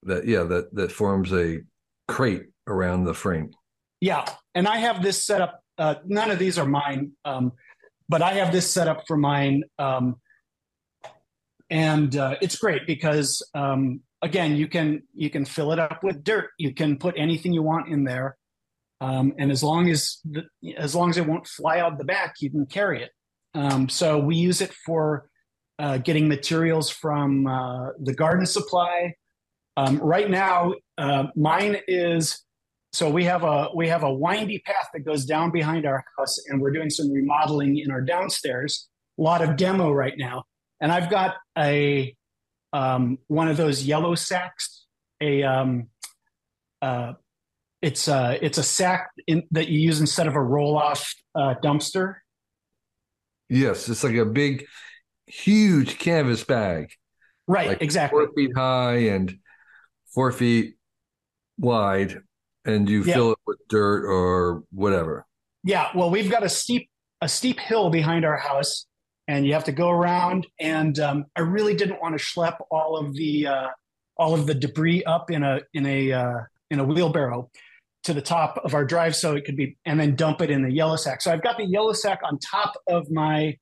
[0.03, 1.61] that yeah that that forms a
[2.09, 3.51] crate around the frame.
[4.01, 4.25] Yeah.
[4.55, 7.53] And i have this set up uh, none of these are mine um,
[8.09, 10.17] but i have this set up for mine um,
[11.71, 16.23] and uh, it's great because um, again you can you can fill it up with
[16.23, 16.51] dirt.
[16.59, 18.37] You can put anything you want in there
[19.01, 20.45] um, and as long as the,
[20.77, 23.11] as long as it won't fly out the back you can carry it
[23.55, 25.29] um, so we use it for
[25.79, 29.15] uh, getting materials from uh, the garden supply.
[29.77, 32.45] Um, right now, uh, mine is
[32.93, 36.39] so we have a we have a windy path that goes down behind our house,
[36.47, 38.89] and we're doing some remodeling in our downstairs.
[39.19, 40.45] A lot of demo right now,
[40.81, 42.15] and I've got a
[42.73, 44.87] um, one of those yellow sacks.
[45.21, 45.89] A um,
[46.83, 47.15] uh,
[47.83, 51.55] it's a it's a sack in, that you use instead of a roll off uh,
[51.65, 52.17] dumpster
[53.55, 54.67] Yes, it's like a big,
[55.27, 56.91] huge canvas bag.
[57.47, 58.25] Right, like exactly.
[58.25, 59.39] Four feet high and
[60.13, 60.75] four feet
[61.57, 62.19] wide,
[62.65, 63.15] and you yeah.
[63.15, 65.25] fill it with dirt or whatever.
[65.63, 66.91] Yeah, well, we've got a steep
[67.21, 68.87] a steep hill behind our house,
[69.29, 70.49] and you have to go around.
[70.59, 73.69] And um, I really didn't want to schlep all of the uh,
[74.17, 76.39] all of the debris up in a in a uh,
[76.71, 77.51] in a wheelbarrow
[78.05, 80.63] to the top of our drive so it could be and then dump it in
[80.63, 81.23] the yellow sack.
[81.23, 83.57] So i've got the yellow sack on top of my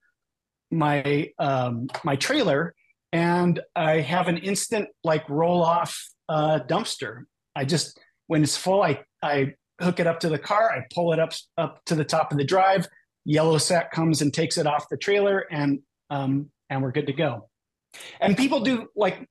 [0.70, 2.74] my um my trailer
[3.12, 7.24] and i have an instant like roll off uh dumpster.
[7.54, 11.12] I just when it's full i i hook it up to the car i pull
[11.12, 12.86] it up up to the top of the drive
[13.24, 17.12] yellow sack comes and takes it off the trailer and um and we're good to
[17.12, 17.48] go.
[18.20, 19.28] And people do like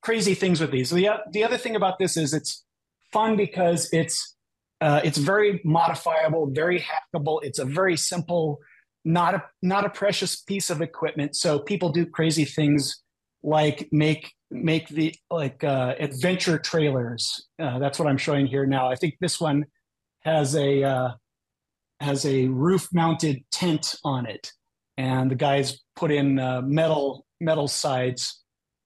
[0.00, 0.90] crazy things with these.
[0.90, 2.64] The, the other thing about this is it's
[3.12, 4.36] fun because it's
[4.80, 7.40] uh, it's very modifiable, very hackable.
[7.42, 8.58] It's a very simple,
[9.04, 11.36] not a not a precious piece of equipment.
[11.36, 13.02] So people do crazy things
[13.42, 17.46] like make make the like uh, adventure trailers.
[17.58, 18.88] Uh, that's what I'm showing here now.
[18.88, 19.66] I think this one
[20.20, 21.10] has a uh,
[22.00, 24.52] has a roof mounted tent on it,
[24.96, 28.42] and the guys put in uh, metal metal sides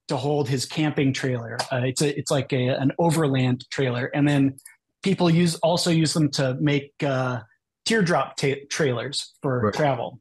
[0.08, 1.58] to hold his camping trailer.
[1.70, 4.56] Uh, it's a it's like a, an overland trailer, and then
[5.02, 7.40] people use also use them to make uh,
[7.84, 8.36] teardrop
[8.70, 9.74] trailers for right.
[9.74, 10.20] travel.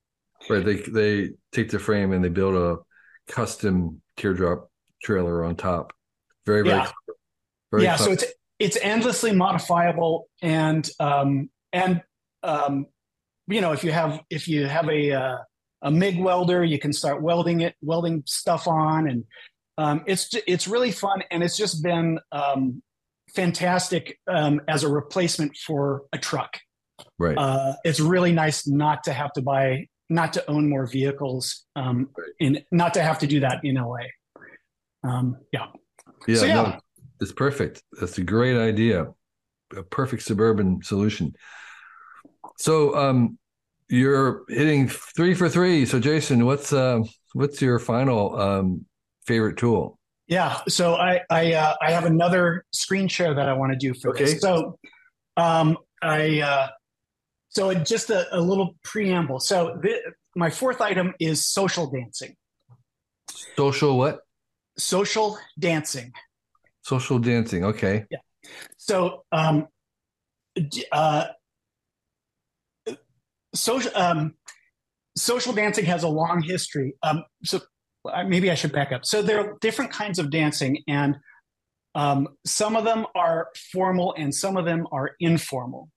[0.49, 0.63] Right.
[0.63, 2.77] They they take the frame and they build a
[3.31, 4.69] custom teardrop
[5.03, 5.93] trailer on top.
[6.45, 6.91] Very very yeah.
[7.71, 7.95] Very yeah.
[7.95, 8.25] So it's
[8.59, 12.01] it's endlessly modifiable and um, and
[12.43, 12.87] um,
[13.47, 15.37] you know if you have if you have a uh,
[15.83, 19.23] a MIG welder, you can start welding it, welding stuff on, and
[19.77, 21.23] um, it's it's really fun.
[21.31, 22.81] And it's just been um,
[23.35, 26.59] fantastic um, as a replacement for a truck.
[27.17, 27.37] Right.
[27.37, 32.09] Uh, it's really nice not to have to buy not to own more vehicles, um,
[32.41, 33.99] and not to have to do that in LA.
[35.03, 35.67] Um, yeah.
[36.27, 36.53] Yeah, So, yeah.
[36.53, 36.79] no,
[37.21, 37.81] it's perfect.
[37.99, 39.07] That's a great idea.
[39.75, 41.33] A perfect suburban solution.
[42.57, 43.37] So um
[43.89, 45.85] you're hitting three for three.
[45.85, 46.99] So Jason, what's uh
[47.33, 48.85] what's your final um
[49.25, 49.97] favorite tool?
[50.31, 50.61] Yeah.
[50.69, 54.11] So I I uh, I have another screen share that I want to do for
[54.11, 54.23] Okay.
[54.23, 54.39] this.
[54.39, 54.79] So
[55.35, 56.67] um I uh
[57.49, 59.41] so just a, a little preamble.
[59.41, 60.01] So th-
[60.37, 62.33] my fourth item is social dancing.
[63.57, 64.21] Social what?
[64.77, 66.13] Social dancing.
[66.81, 67.65] Social dancing.
[67.65, 68.05] Okay.
[68.09, 68.19] Yeah.
[68.77, 69.67] So um
[70.93, 71.25] uh
[73.53, 74.35] social um
[75.17, 76.95] social dancing has a long history.
[77.03, 77.59] Um so
[78.25, 79.05] maybe I should back up.
[79.05, 81.17] So there are different kinds of dancing and
[81.93, 85.89] um, some of them are formal and some of them are informal.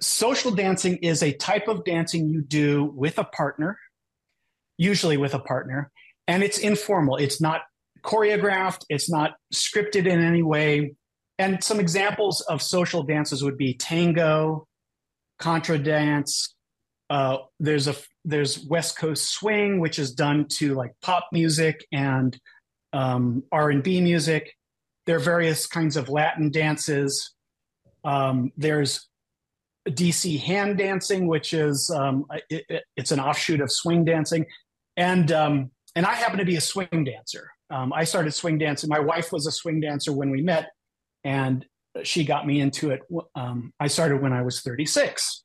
[0.00, 3.78] Social dancing is a type of dancing you do with a partner,
[4.76, 5.90] usually with a partner,
[6.26, 7.16] and it's informal.
[7.16, 7.62] It's not
[8.02, 10.94] choreographed, it's not scripted in any way.
[11.38, 14.66] And some examples of social dances would be tango,
[15.38, 16.54] contra dance.
[17.10, 22.38] Uh, there's a there's West Coast swing, which is done to like pop music and
[22.92, 24.54] um, R and B music.
[25.06, 27.34] There are various kinds of Latin dances.
[28.04, 29.08] Um, there's
[29.88, 34.46] DC hand dancing, which is um, it, it- it's an offshoot of swing dancing,
[34.96, 37.50] and um, and I happen to be a swing dancer.
[37.70, 38.88] Um, I started swing dancing.
[38.88, 40.70] My wife was a swing dancer when we met,
[41.24, 41.64] and
[42.02, 43.00] she got me into it.
[43.34, 45.44] Um, I started when I was 36.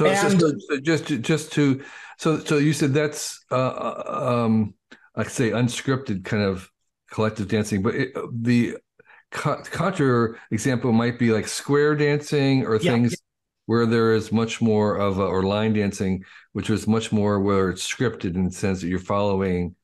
[0.00, 1.82] So, And- so- so just to, just to
[2.18, 4.02] so so you said that's uh
[4.44, 4.74] um
[5.14, 6.70] I say unscripted kind of
[7.12, 8.76] collective dancing, but it, the
[9.30, 13.16] co- contra example might be like square dancing or Yeah, things
[13.66, 17.70] where there is much more of a, or line dancing, which is much more where
[17.70, 19.76] it's scripted in the sense that you're following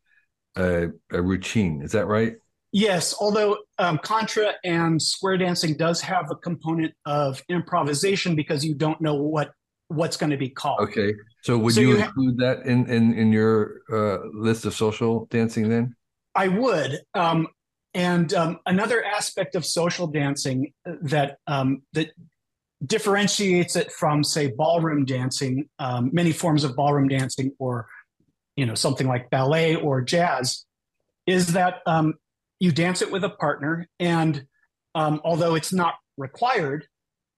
[0.56, 1.82] a, a routine.
[1.82, 2.34] Is that right?
[2.72, 8.74] Yes, although um, contra and square dancing does have a component of improvisation because you
[8.74, 9.50] don't know what
[9.88, 10.80] what's going to be called.
[10.80, 11.14] Okay.
[11.42, 14.74] So would So you you ha- include that in in in your uh, list of
[14.74, 15.94] social dancing then?
[16.34, 17.00] I would.
[17.14, 17.48] Um,
[17.94, 20.72] and um, another aspect of social dancing
[21.02, 22.10] that um, that
[22.84, 27.86] differentiates it from, say, ballroom dancing, um, many forms of ballroom dancing, or
[28.56, 30.66] you know something like ballet or jazz,
[31.26, 32.14] is that um,
[32.60, 34.44] you dance it with a partner, and
[34.94, 36.86] um, although it's not required,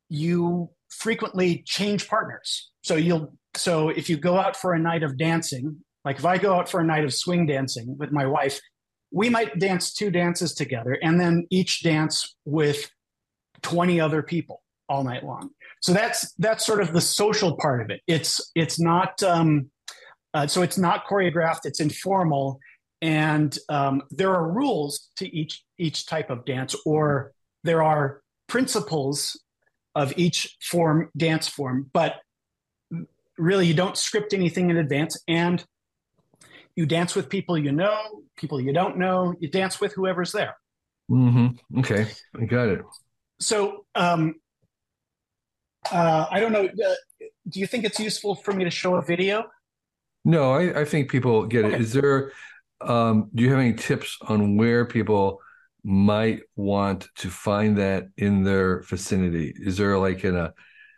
[0.09, 2.71] you frequently change partners.
[2.83, 6.39] So you'll so if you go out for a night of dancing, like if I
[6.39, 8.61] go out for a night of swing dancing with my wife,
[9.11, 12.91] we might dance two dances together and then each dance with
[13.63, 15.51] 20 other people all night long.
[15.81, 18.01] So that's that's sort of the social part of it.
[18.07, 19.71] It's it's not um,
[20.35, 21.61] uh, so it's not choreographed.
[21.65, 22.59] It's informal,
[23.01, 27.33] and um, there are rules to each each type of dance, or
[27.65, 29.41] there are principles
[29.99, 31.91] of each form dance form.
[31.93, 32.15] But
[33.37, 35.65] really, you don't script anything in advance, and
[36.77, 37.99] you dance with people you know,
[38.37, 39.35] people you don't know.
[39.41, 40.57] You dance with whoever's there.
[41.11, 41.81] Mm-hmm.
[41.81, 42.07] Okay,
[42.41, 42.83] I got it.
[43.41, 44.37] So um,
[45.91, 46.67] uh, I don't know.
[46.67, 46.95] Uh,
[47.49, 49.45] do you think it's useful for me to show a video?
[50.25, 51.75] No, I, I think people get it.
[51.75, 51.83] Okay.
[51.83, 52.33] Is there,
[52.81, 55.41] um, do you have any tips on where people
[55.85, 59.55] might want to find that in their vicinity?
[59.57, 60.53] Is there like in a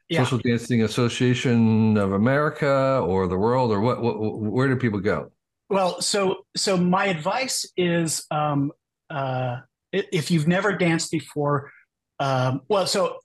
[0.08, 0.24] Yeah.
[0.24, 4.02] Social Dancing Association of America or the world, or what?
[4.02, 5.30] what where do people go?
[5.68, 8.72] Well, so so my advice is um,
[9.08, 9.58] uh,
[9.92, 11.70] if you've never danced before,
[12.18, 13.20] um, well, so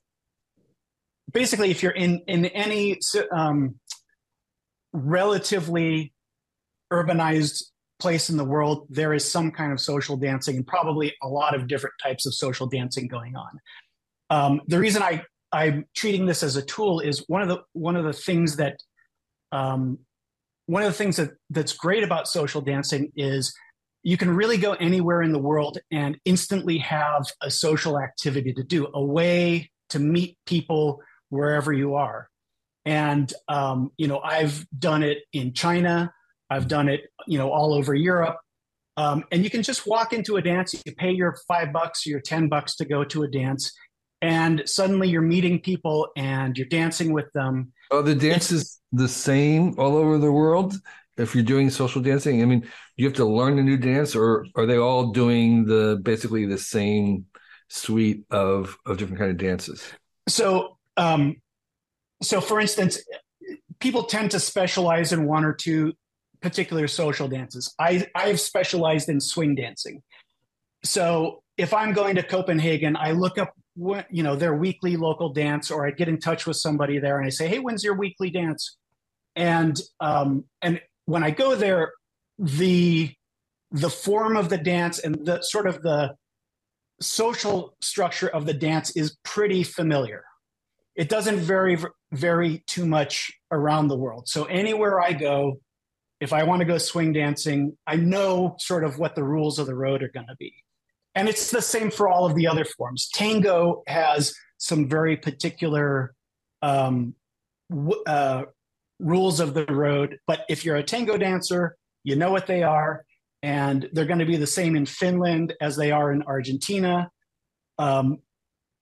[1.32, 3.00] basically, if you're in in any
[3.34, 3.80] um,
[4.92, 6.12] relatively
[6.92, 7.64] urbanized
[7.98, 11.54] place in the world, there is some kind of social dancing and probably a lot
[11.54, 13.58] of different types of social dancing going on.
[14.28, 17.96] Um, the reason I I'm treating this as a tool is one of the one
[17.96, 18.76] of the things that
[19.52, 19.98] um,
[20.66, 23.54] one of the things that that's great about social dancing is
[24.02, 28.62] you can really go anywhere in the world and instantly have a social activity to
[28.62, 32.28] do, a way to meet people wherever you are.
[32.84, 36.12] And um, you know, I've done it in China.
[36.50, 38.36] I've done it, you know, all over Europe.
[38.96, 40.74] Um, and you can just walk into a dance.
[40.84, 43.72] You pay your five bucks, your ten bucks to go to a dance,
[44.22, 47.72] and suddenly you're meeting people and you're dancing with them.
[47.90, 50.74] Are the dances the same all over the world?
[51.18, 52.66] If you're doing social dancing, I mean,
[52.96, 56.58] you have to learn a new dance, or are they all doing the basically the
[56.58, 57.26] same
[57.68, 59.82] suite of of different kind of dances?
[60.28, 61.36] so um
[62.22, 62.98] so for instance
[63.80, 65.92] people tend to specialize in one or two
[66.40, 67.74] particular social dances.
[67.78, 70.02] I I have specialized in swing dancing.
[70.84, 75.32] So if I'm going to Copenhagen, I look up what you know their weekly local
[75.32, 77.96] dance, or I get in touch with somebody there and I say, "Hey, when's your
[77.96, 78.76] weekly dance?"
[79.34, 81.92] And um, and when I go there,
[82.38, 83.12] the
[83.70, 86.14] the form of the dance and the sort of the
[87.00, 90.24] social structure of the dance is pretty familiar.
[90.94, 91.76] It doesn't vary
[92.12, 94.28] vary too much around the world.
[94.28, 95.60] So anywhere I go,
[96.20, 99.66] if I want to go swing dancing, I know sort of what the rules of
[99.66, 100.52] the road are going to be.
[101.14, 103.08] And it's the same for all of the other forms.
[103.08, 106.14] Tango has some very particular
[106.62, 107.14] um,
[108.06, 108.44] uh,
[108.98, 113.04] rules of the road, but if you're a tango dancer, you know what they are,
[113.42, 117.10] and they're going to be the same in Finland as they are in Argentina,
[117.78, 118.18] um,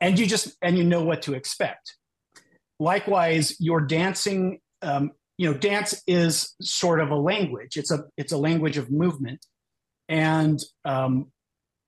[0.00, 1.96] and you just and you know what to expect.
[2.78, 7.76] Likewise, your dancing, um, you know, dance is sort of a language.
[7.76, 9.44] It's a it's a language of movement,
[10.08, 11.32] and um,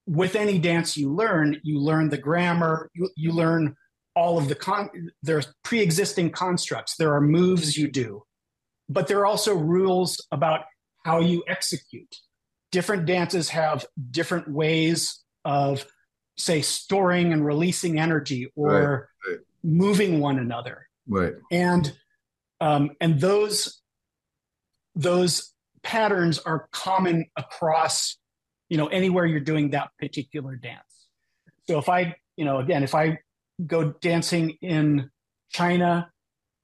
[0.07, 3.77] with any dance you learn, you learn the grammar, you, you learn
[4.15, 4.89] all of the con
[5.23, 6.97] there's pre-existing constructs.
[6.97, 8.23] There are moves you do.
[8.89, 10.63] But there are also rules about
[11.05, 12.17] how you execute.
[12.73, 15.85] Different dances have different ways of
[16.39, 20.87] say storing and releasing energy or right, moving one another.
[21.09, 21.35] Right.
[21.51, 21.93] And
[22.61, 23.81] um, and those
[24.95, 25.53] those
[25.83, 28.19] patterns are common across
[28.69, 31.09] you know anywhere you're doing that particular dance
[31.69, 33.19] so if i you know again if i
[33.65, 35.11] go dancing in
[35.51, 36.11] China,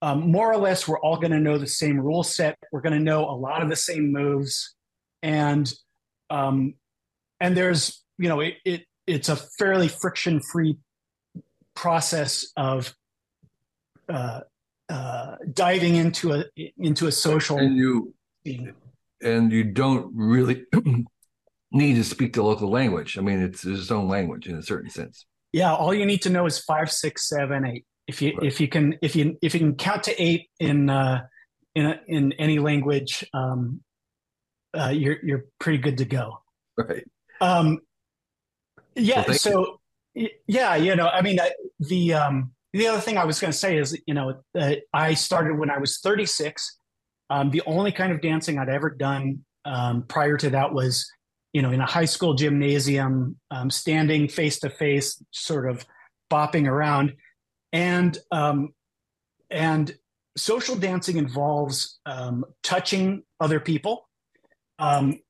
[0.01, 2.59] um, more or less, we're all going to know the same rule set.
[2.73, 4.75] We're going to know a lot of the same moves,
[5.23, 5.73] and
[6.29, 6.75] um,
[7.41, 10.77] and there's you know it, it it's a fairly friction free
[11.75, 12.95] process of
[14.09, 14.41] uh,
[14.89, 16.45] uh, diving into a
[16.79, 18.15] into a social and you
[19.23, 20.65] and you don't really
[21.73, 23.17] need to speak the local language.
[23.17, 25.27] I mean, it's its own language in a certain sense.
[25.53, 27.85] Yeah, all you need to know is five, six, seven, eight.
[28.07, 28.47] If you right.
[28.47, 31.23] if you can if you if you can count to eight in uh,
[31.75, 33.81] in a, in any language, um,
[34.75, 36.43] uh, you're you're pretty good to go.
[36.77, 37.05] Right.
[37.41, 37.81] Um,
[38.95, 39.25] yeah.
[39.27, 39.81] Well, so
[40.15, 40.29] you.
[40.47, 41.49] yeah, you know, I mean, uh,
[41.81, 45.15] the um, the other thing I was going to say is, you know, uh, I
[45.15, 46.79] started when I was 36.
[47.31, 51.11] Um, the only kind of dancing I'd ever done um, prior to that was
[51.53, 55.85] you know, in a high school gymnasium, um, standing face to face, sort of
[56.31, 57.15] bopping around,
[57.73, 58.73] and um,
[59.51, 59.95] and
[60.37, 64.09] social dancing involves um, touching other people,
[64.79, 65.21] um,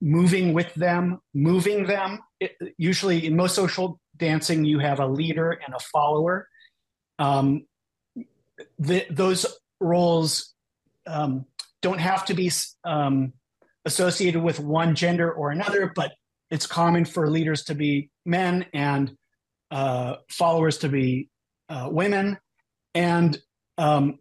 [0.00, 2.20] moving with them, moving them.
[2.40, 6.48] It, usually, in most social dancing, you have a leader and a follower.
[7.18, 7.66] Um,
[8.78, 9.46] the, those
[9.80, 10.54] roles
[11.06, 11.46] um,
[11.82, 12.50] don't have to be
[12.84, 13.32] um,
[13.84, 16.12] associated with one gender or another, but
[16.50, 19.16] it's common for leaders to be men and
[19.70, 21.28] uh, followers to be
[21.68, 22.38] uh, women,
[22.94, 23.38] and
[23.78, 24.18] um,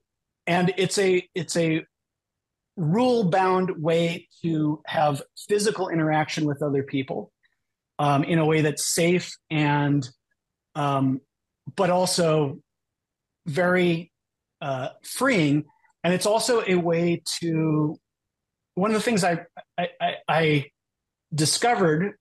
[0.47, 1.85] and it's a it's a
[2.77, 7.31] rule bound way to have physical interaction with other people
[7.99, 10.09] um, in a way that's safe and
[10.75, 11.21] um,
[11.75, 12.59] but also
[13.45, 14.11] very
[14.61, 15.65] uh, freeing
[16.05, 17.99] and it's also a way to
[18.75, 19.39] one of the things I,
[19.75, 19.87] I,
[20.27, 20.65] I
[21.33, 22.13] discovered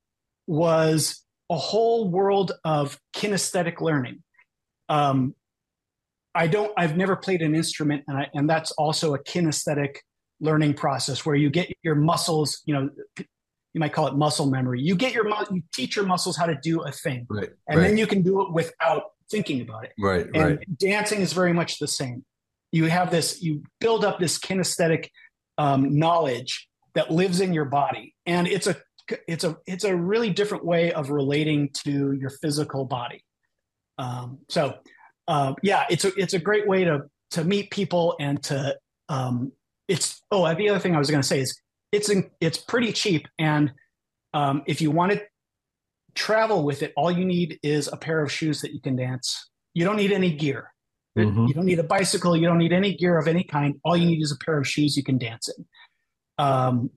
[0.46, 4.22] was a whole world of kinesthetic learning.
[4.88, 5.34] Um,
[6.34, 6.72] I don't.
[6.78, 9.96] I've never played an instrument, and I, and that's also a kinesthetic
[10.40, 12.62] learning process where you get your muscles.
[12.64, 14.80] You know, you might call it muscle memory.
[14.80, 17.88] You get your you teach your muscles how to do a thing, right, and right.
[17.88, 19.02] then you can do it without
[19.34, 19.92] thinking about it.
[19.98, 20.78] Right, and right.
[20.78, 22.24] Dancing is very much the same.
[22.72, 23.42] You have this.
[23.42, 25.08] You build up this kinesthetic
[25.58, 28.76] um, knowledge that lives in your body, and it's a
[29.28, 33.24] it's a it's a really different way of relating to your physical body.
[33.98, 34.74] Um, so,
[35.28, 38.76] uh, yeah, it's a it's a great way to to meet people and to
[39.08, 39.52] um,
[39.88, 41.60] it's oh the other thing I was going to say is
[41.92, 43.72] it's in, it's pretty cheap and
[44.32, 45.22] um, if you want to
[46.14, 49.50] travel with it, all you need is a pair of shoes that you can dance.
[49.74, 50.70] You don't need any gear.
[51.18, 51.46] Mm-hmm.
[51.46, 52.36] You don't need a bicycle.
[52.36, 53.80] You don't need any gear of any kind.
[53.84, 55.64] All you need is a pair of shoes you can dance in.
[56.38, 56.90] Um,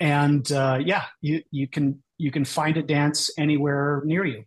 [0.00, 4.44] and uh, yeah, you you can you can find a dance anywhere near you.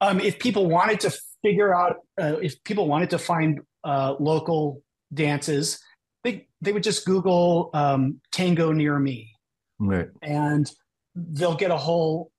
[0.00, 4.82] Um, if people wanted to figure out, uh, if people wanted to find uh, local
[5.12, 5.80] dances,
[6.24, 9.32] they they would just Google um, tango near me,
[9.78, 10.70] right, and
[11.14, 12.30] they'll get a whole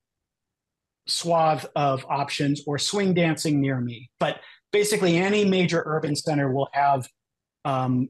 [1.09, 4.09] swath of options or swing dancing near me.
[4.19, 4.39] But
[4.71, 7.07] basically, any major urban center will have
[7.65, 8.09] um,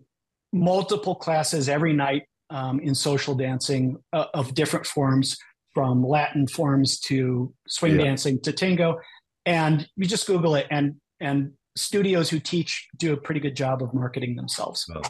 [0.52, 5.38] multiple classes every night um, in social dancing uh, of different forms,
[5.74, 8.06] from Latin forms to swing yeah.
[8.06, 9.00] dancing to tango.
[9.46, 13.82] And you just Google it, and and studios who teach do a pretty good job
[13.82, 14.86] of marketing themselves.
[14.94, 15.02] Oh.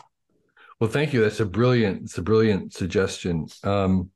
[0.79, 1.21] Well, thank you.
[1.21, 2.03] That's a brilliant.
[2.03, 3.47] It's a brilliant suggestion.
[3.63, 4.11] Um,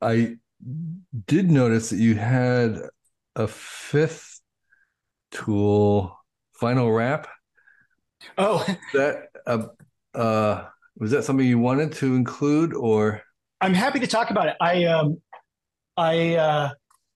[0.00, 0.36] I
[1.26, 2.80] did notice that you had
[3.34, 4.40] a fifth
[5.30, 6.18] tool,
[6.60, 7.28] Vinyl Wrap.
[8.38, 9.66] Oh, that uh,
[10.14, 10.64] uh,
[10.96, 13.22] was that something you wanted to include, or?
[13.60, 14.56] I'm happy to talk about it.
[14.60, 15.20] I um,
[15.96, 16.70] I uh,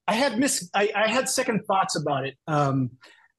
[0.07, 2.35] I had miss I, I had second thoughts about it.
[2.47, 2.91] Um,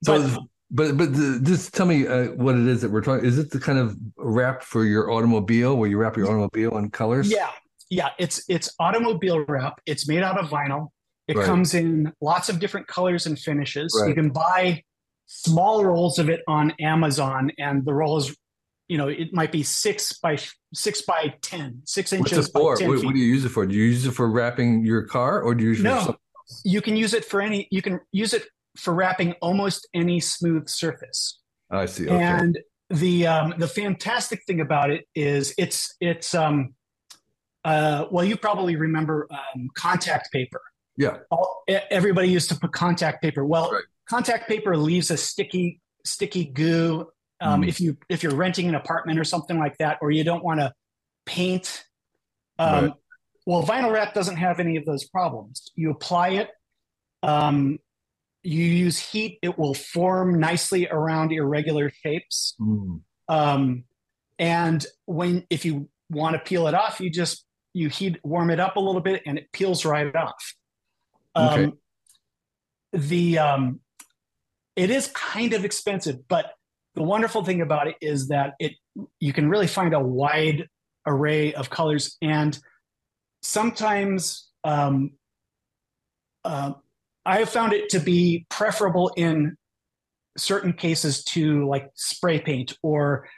[0.02, 0.40] so but
[0.70, 3.24] but but the, just tell me uh, what it is that we're talking.
[3.24, 6.90] Is it the kind of wrap for your automobile where you wrap your automobile in
[6.90, 7.30] colors?
[7.30, 7.50] Yeah,
[7.92, 8.08] yeah.
[8.18, 9.80] It's it's automobile wrap.
[9.84, 10.88] It's made out of vinyl.
[11.28, 11.46] It right.
[11.46, 13.96] comes in lots of different colors and finishes.
[14.00, 14.08] Right.
[14.08, 14.82] You can buy
[15.26, 18.34] small rolls of it on Amazon, and the roll is,
[18.88, 20.38] you know, it might be six by
[20.72, 22.38] six by ten, six inches.
[22.38, 22.88] What's it for?
[22.88, 23.66] What, what, do you use it for?
[23.66, 26.16] Do you use it for wrapping your car, or do you use it no,
[26.64, 27.68] You can use it for any.
[27.70, 28.46] You can use it
[28.78, 31.38] for wrapping almost any smooth surface.
[31.70, 32.06] I see.
[32.06, 32.22] Okay.
[32.22, 36.74] And the um, the fantastic thing about it is it's it's um,
[37.64, 40.60] uh, well you probably remember um, contact paper.
[40.96, 41.18] Yeah.
[41.30, 43.44] All, everybody used to put contact paper.
[43.44, 43.82] Well, right.
[44.08, 47.08] contact paper leaves a sticky sticky goo.
[47.40, 47.68] Um, mm.
[47.68, 50.60] If you if you're renting an apartment or something like that, or you don't want
[50.60, 50.72] to
[51.26, 51.84] paint.
[52.58, 52.92] Um, right.
[53.46, 55.72] Well, vinyl wrap doesn't have any of those problems.
[55.74, 56.50] You apply it.
[57.24, 57.78] Um,
[58.42, 62.54] you use heat, it will form nicely around irregular shapes.
[62.60, 63.00] Mm.
[63.28, 63.84] Um,
[64.38, 67.44] and when if you want to peel it off, you just
[67.74, 70.54] you heat warm it up a little bit and it peels right off.
[71.36, 71.64] Okay.
[71.64, 71.78] Um,
[72.92, 73.80] the um,
[74.76, 76.52] it is kind of expensive, but
[76.94, 78.72] the wonderful thing about it is that it
[79.18, 80.68] you can really find a wide
[81.06, 82.58] array of colors and
[83.42, 85.12] sometimes um,
[86.44, 86.72] uh,
[87.24, 89.56] I have found it to be preferable in
[90.36, 93.28] certain cases to like spray paint or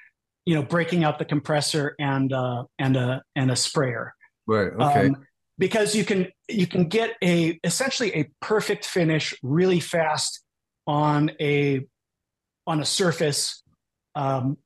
[0.46, 4.14] you know breaking out the compressor and uh, and a and a sprayer.
[4.46, 4.72] Right.
[4.72, 5.06] Okay.
[5.06, 5.26] Um,
[5.58, 10.42] because you can you can get a essentially a perfect finish really fast
[10.86, 11.86] on a
[12.66, 13.62] on a surface
[14.14, 14.58] um,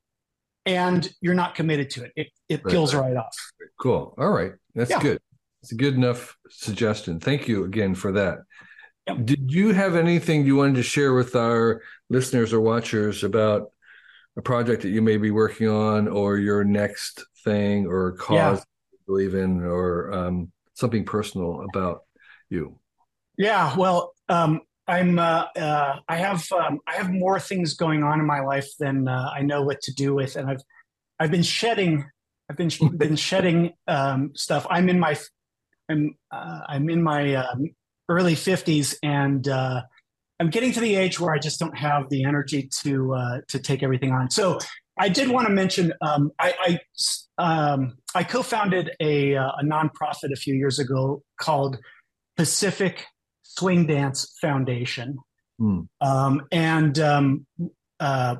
[0.65, 3.09] and you're not committed to it it, it right, peels right.
[3.09, 3.35] right off
[3.79, 4.99] cool all right that's yeah.
[4.99, 5.19] good
[5.61, 8.39] it's a good enough suggestion thank you again for that
[9.09, 9.25] Yep.
[9.25, 13.71] Did you have anything you wanted to share with our listeners or watchers about
[14.37, 18.63] a project that you may be working on, or your next thing, or cause yeah.
[19.09, 22.03] Believe in, or um, something personal about
[22.49, 22.79] you?
[23.37, 25.19] Yeah, well, um, I'm.
[25.19, 26.45] Uh, uh, I have.
[26.51, 29.81] Um, I have more things going on in my life than uh, I know what
[29.81, 30.61] to do with, and I've.
[31.19, 32.05] I've been shedding.
[32.49, 34.65] I've been been shedding um, stuff.
[34.69, 35.17] I'm in my.
[35.89, 36.15] I'm.
[36.31, 37.71] Uh, I'm in my um,
[38.09, 39.81] early 50s and uh,
[40.39, 43.59] i'm getting to the age where i just don't have the energy to uh, to
[43.59, 44.59] take everything on so
[44.99, 46.79] i did want to mention um, i
[47.37, 51.77] I, um, I, co-founded a, uh, a nonprofit a few years ago called
[52.37, 53.05] pacific
[53.43, 55.17] swing dance foundation
[55.59, 55.87] mm.
[56.01, 57.45] um, and um,
[57.99, 58.35] uh,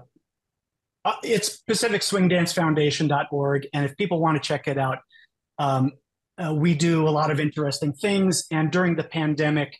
[1.06, 5.00] uh, it's pacific swing dance foundation.org and if people want to check it out
[5.58, 5.92] um,
[6.40, 8.46] uh, we do a lot of interesting things.
[8.52, 9.78] And during the pandemic,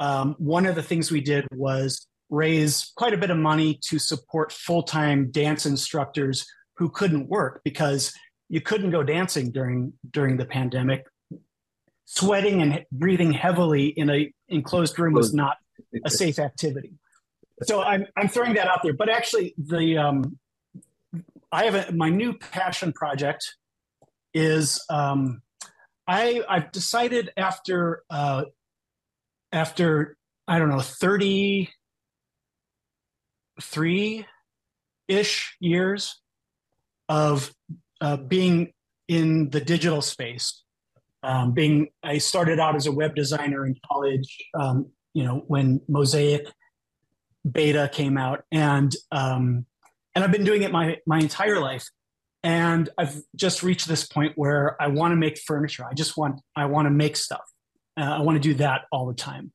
[0.00, 3.98] um, one of the things we did was raise quite a bit of money to
[3.98, 6.46] support full time dance instructors
[6.78, 8.12] who couldn't work because
[8.48, 11.06] you couldn't go dancing during during the pandemic.
[12.06, 15.56] Sweating and breathing heavily in a enclosed room was not
[16.04, 16.94] a safe activity.
[17.62, 18.94] So I'm I'm throwing that out there.
[18.94, 20.38] But actually, the um,
[21.52, 23.56] I have a, my new passion project
[24.34, 25.42] is um,
[26.08, 28.44] I I've decided after uh,
[29.52, 30.16] after
[30.48, 31.70] I don't know thirty
[33.60, 34.26] three
[35.08, 36.20] ish years
[37.08, 37.52] of
[38.00, 38.72] uh, being
[39.08, 40.62] in the digital space.
[41.22, 44.38] Um, being I started out as a web designer in college.
[44.58, 46.48] Um, you know when Mosaic
[47.50, 49.66] beta came out, and um,
[50.14, 51.88] and I've been doing it my my entire life
[52.42, 55.84] and I've just reached this point where I want to make furniture.
[55.88, 57.42] I just want I want to make stuff.
[57.98, 59.52] Uh, I want to do that all the time.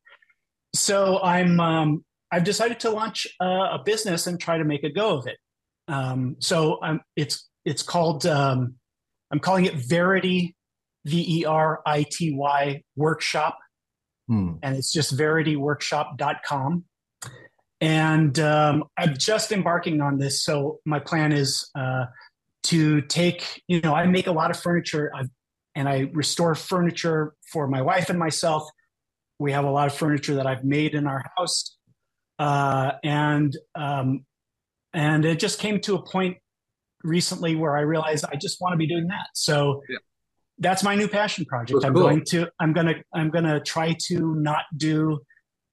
[0.73, 4.91] So I'm um, I've decided to launch a, a, business and try to make a
[4.91, 5.37] go of it.
[5.87, 8.75] Um, so I'm, it's it's called um,
[9.31, 10.55] I'm calling it Verity
[11.05, 13.57] V E R I T Y Workshop,
[14.27, 14.53] hmm.
[14.61, 16.83] and it's just verityworkshop.com.
[17.79, 20.43] And um, I'm just embarking on this.
[20.43, 21.69] So my plan is.
[21.73, 22.05] Uh,
[22.67, 25.29] to take, you know, I make a lot of furniture I've,
[25.75, 28.69] and I restore furniture for my wife and myself.
[29.39, 31.76] We have a lot of furniture that I've made in our house.
[32.39, 34.25] Uh, and um,
[34.93, 36.37] and it just came to a point
[37.03, 39.27] recently where I realized I just want to be doing that.
[39.33, 39.97] So yeah.
[40.59, 41.83] that's my new passion project.
[41.83, 42.03] I'm cool.
[42.03, 45.19] going to I'm gonna I'm gonna try to not do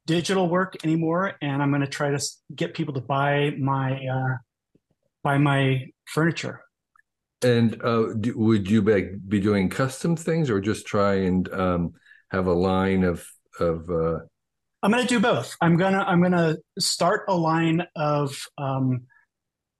[0.06, 2.22] digital work anymore, and I'm gonna try to
[2.54, 4.36] get people to buy my uh,
[5.22, 6.60] buy my furniture.
[7.42, 11.92] And uh, do, would you be, be doing custom things, or just try and um,
[12.30, 13.26] have a line of
[13.60, 13.90] of?
[14.84, 15.56] I'm going to do both.
[15.62, 19.04] I'm gonna I'm gonna start a line of um,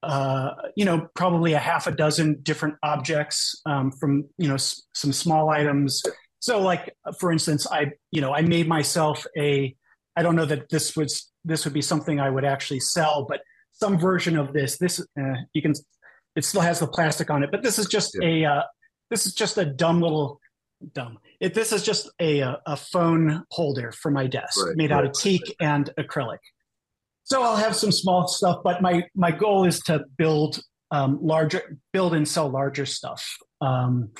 [0.03, 4.83] uh, you know probably a half a dozen different objects um, from you know s-
[4.95, 6.03] some small items.
[6.41, 9.77] So like for instance, I you know I made myself a
[10.17, 13.43] I don't know that this was this would be something I would actually sell, but
[13.73, 14.79] some version of this.
[14.79, 15.75] This uh, you can
[16.35, 18.29] it still has the plastic on it, but this is just yeah.
[18.29, 18.63] a uh,
[19.11, 20.41] this is just a dumb little
[20.95, 21.19] dumb.
[21.41, 25.05] It, this is just a a phone holder for my desk, right, made right, out
[25.05, 25.69] of teak right.
[25.69, 26.39] and acrylic.
[27.25, 30.61] So I'll have some small stuff, but my my goal is to build
[30.91, 34.11] um, larger, build and sell larger stuff, um,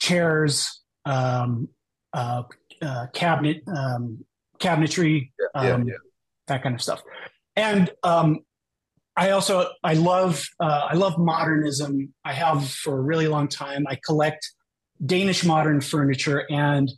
[0.00, 1.68] chairs, um,
[2.12, 2.42] uh,
[2.80, 4.24] uh, cabinet, um,
[4.58, 5.94] cabinetry, yeah, yeah, um, yeah.
[6.46, 7.02] that kind of stuff.
[7.56, 8.40] And um,
[9.16, 12.12] I also I love uh, I love modernism.
[12.24, 13.86] I have for a really long time.
[13.88, 14.50] I collect
[15.04, 16.90] Danish modern furniture, and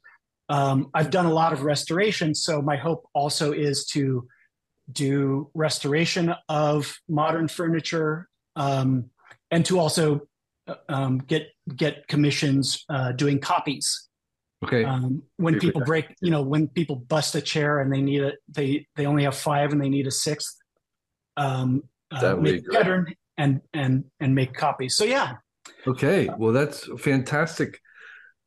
[0.48, 2.34] um, I've done a lot of restoration.
[2.34, 4.28] So my hope also is to
[4.92, 9.10] do restoration of modern furniture, um,
[9.50, 10.20] and to also
[10.68, 14.08] uh, um, get get commissions uh, doing copies.
[14.64, 14.84] Okay.
[14.84, 18.32] Um, when people break, you know, when people bust a chair and they need a
[18.48, 20.56] they they only have five and they need a sixth.
[21.36, 24.96] Um, uh, make pattern and and and make copies.
[24.96, 25.34] So yeah.
[25.86, 27.80] Okay, well that's fantastic.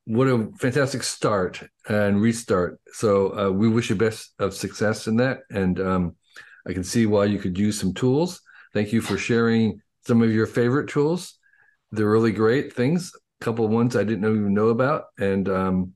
[0.07, 2.79] What a fantastic start and restart.
[2.93, 6.15] So uh, we wish you best of success in that, and um,
[6.65, 8.39] I can see why you could use some tools.
[8.73, 11.37] Thank you for sharing some of your favorite tools.
[11.91, 13.11] They're really great things.
[13.41, 15.93] A couple of ones I didn't even know about, and um,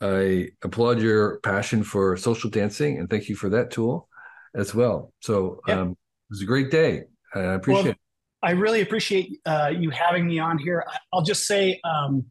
[0.00, 4.08] I applaud your passion for social dancing, and thank you for that tool
[4.54, 5.12] as well.
[5.18, 5.78] So yep.
[5.78, 5.96] um,
[6.30, 7.02] was a great day.
[7.34, 7.98] I appreciate well, it.
[8.44, 10.86] I really appreciate uh, you having me on here.
[11.12, 12.26] I'll just say um,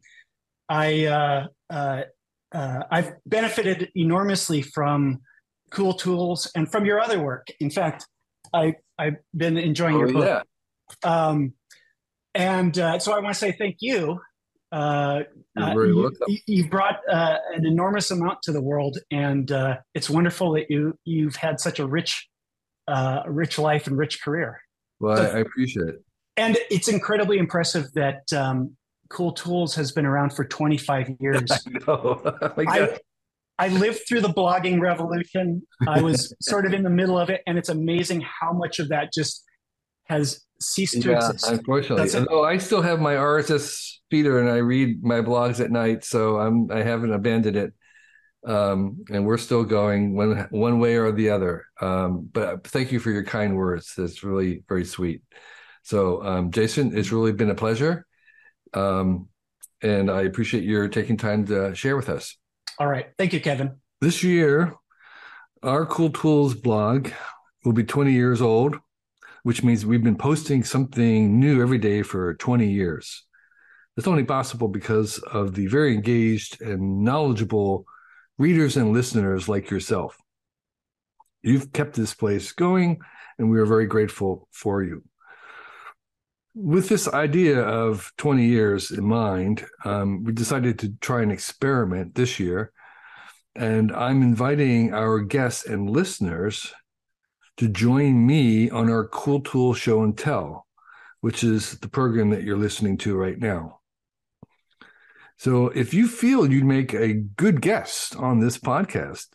[0.68, 2.02] I uh, uh,
[2.52, 5.20] uh, I've benefited enormously from
[5.70, 7.48] Cool Tools and from your other work.
[7.60, 8.06] In fact,
[8.52, 10.46] I I've been enjoying oh, your book.
[11.04, 11.26] Yeah.
[11.26, 11.54] Um,
[12.34, 14.20] and uh, so I want to say thank you.
[14.72, 15.20] Uh,
[15.56, 16.10] you,
[16.46, 19.48] you, brought an enormous amount to the world, and
[19.94, 22.28] it's wonderful that you you've had such a rich
[22.88, 24.60] uh, rich life and rich career.
[25.00, 26.04] Well, so, I appreciate it.
[26.36, 28.76] And it's incredibly impressive that um,
[29.08, 31.50] Cool Tools has been around for 25 years.
[31.50, 31.58] I.
[31.88, 32.20] Oh
[32.56, 32.98] I,
[33.56, 35.62] I lived through the blogging revolution.
[35.86, 38.88] I was sort of in the middle of it, and it's amazing how much of
[38.88, 39.44] that just
[40.06, 41.48] has ceased to yeah, exist.
[41.48, 46.04] Unfortunately, although I still have my RSS feeder and I read my blogs at night,
[46.04, 47.74] so I'm I haven't abandoned it
[48.46, 51.66] um, and we're still going one one way or the other.
[51.80, 53.94] Um, but thank you for your kind words.
[53.96, 55.22] That's really very sweet.
[55.82, 58.06] So, um, Jason, it's really been a pleasure,
[58.74, 59.28] um,
[59.82, 62.36] and I appreciate your taking time to share with us.
[62.78, 63.76] All right, thank you, Kevin.
[64.00, 64.74] This year,
[65.62, 67.10] our Cool Tools blog
[67.64, 68.76] will be 20 years old,
[69.42, 73.24] which means we've been posting something new every day for 20 years.
[73.96, 77.86] It's only possible because of the very engaged and knowledgeable
[78.38, 80.16] readers and listeners like yourself.
[81.42, 82.98] You've kept this place going,
[83.38, 85.04] and we are very grateful for you.
[86.54, 92.14] With this idea of 20 years in mind, um, we decided to try an experiment
[92.14, 92.72] this year.
[93.56, 96.72] And I'm inviting our guests and listeners
[97.56, 100.66] to join me on our Cool Tool Show and Tell,
[101.20, 103.80] which is the program that you're listening to right now.
[105.38, 109.26] So if you feel you'd make a good guest on this podcast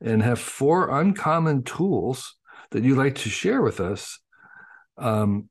[0.00, 2.34] and have four uncommon tools
[2.72, 4.18] that you'd like to share with us,
[4.98, 5.48] um,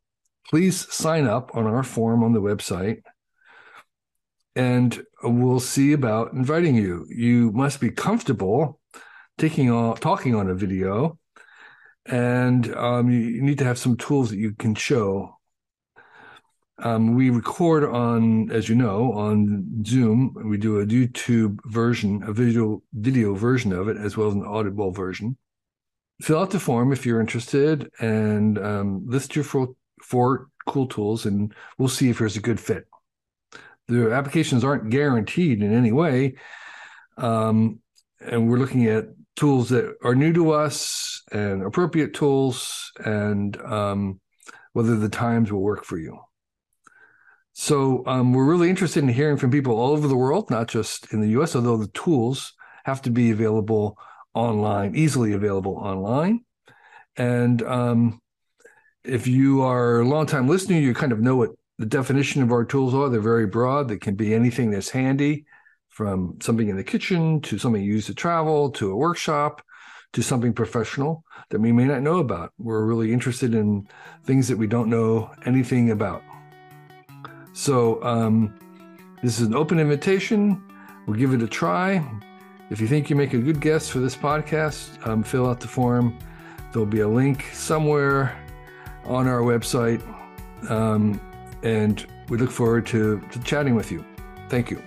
[0.50, 3.02] please sign up on our form on the website
[4.56, 7.06] and we'll see about inviting you.
[7.10, 8.80] You must be comfortable
[9.38, 11.20] taking on talking on a video
[12.06, 15.36] and um, you need to have some tools that you can show
[16.80, 20.36] um, we record on, as you know, on Zoom.
[20.44, 24.46] We do a YouTube version, a video video version of it, as well as an
[24.46, 25.38] audible version.
[26.22, 29.76] Fill out the form if you're interested, and um, list your four,
[30.06, 32.86] four cool tools and we'll see if there's a good fit.
[33.88, 36.36] The applications aren't guaranteed in any way.
[37.18, 37.80] Um,
[38.20, 44.20] and we're looking at tools that are new to us and appropriate tools and um,
[44.74, 46.20] whether the times will work for you.
[47.54, 51.12] So um, we're really interested in hearing from people all over the world, not just
[51.14, 52.54] in the US, although the tools
[52.84, 53.98] have to be available
[54.34, 56.42] online, easily available online.
[57.18, 58.22] And um,
[59.06, 62.66] if you are a long-time listener, you kind of know what the definition of our
[62.66, 63.10] tools are.
[63.10, 63.88] They're very broad.
[63.88, 65.46] They can be anything that's handy,
[65.96, 69.62] from something in the kitchen to something you use to travel to a workshop
[70.12, 72.52] to something professional that we may not know about.
[72.58, 73.88] We're really interested in
[74.26, 76.22] things that we don't know anything about.
[77.54, 78.54] So, um,
[79.24, 80.62] this is an open invitation.
[81.08, 82.06] We'll give it a try.
[82.70, 85.68] If you think you make a good guest for this podcast, um, fill out the
[85.70, 86.18] form.
[86.74, 88.38] There'll be a link somewhere
[89.06, 90.02] on our website.
[90.70, 91.20] Um,
[91.64, 94.04] and we look forward to, to chatting with you.
[94.50, 94.82] Thank you.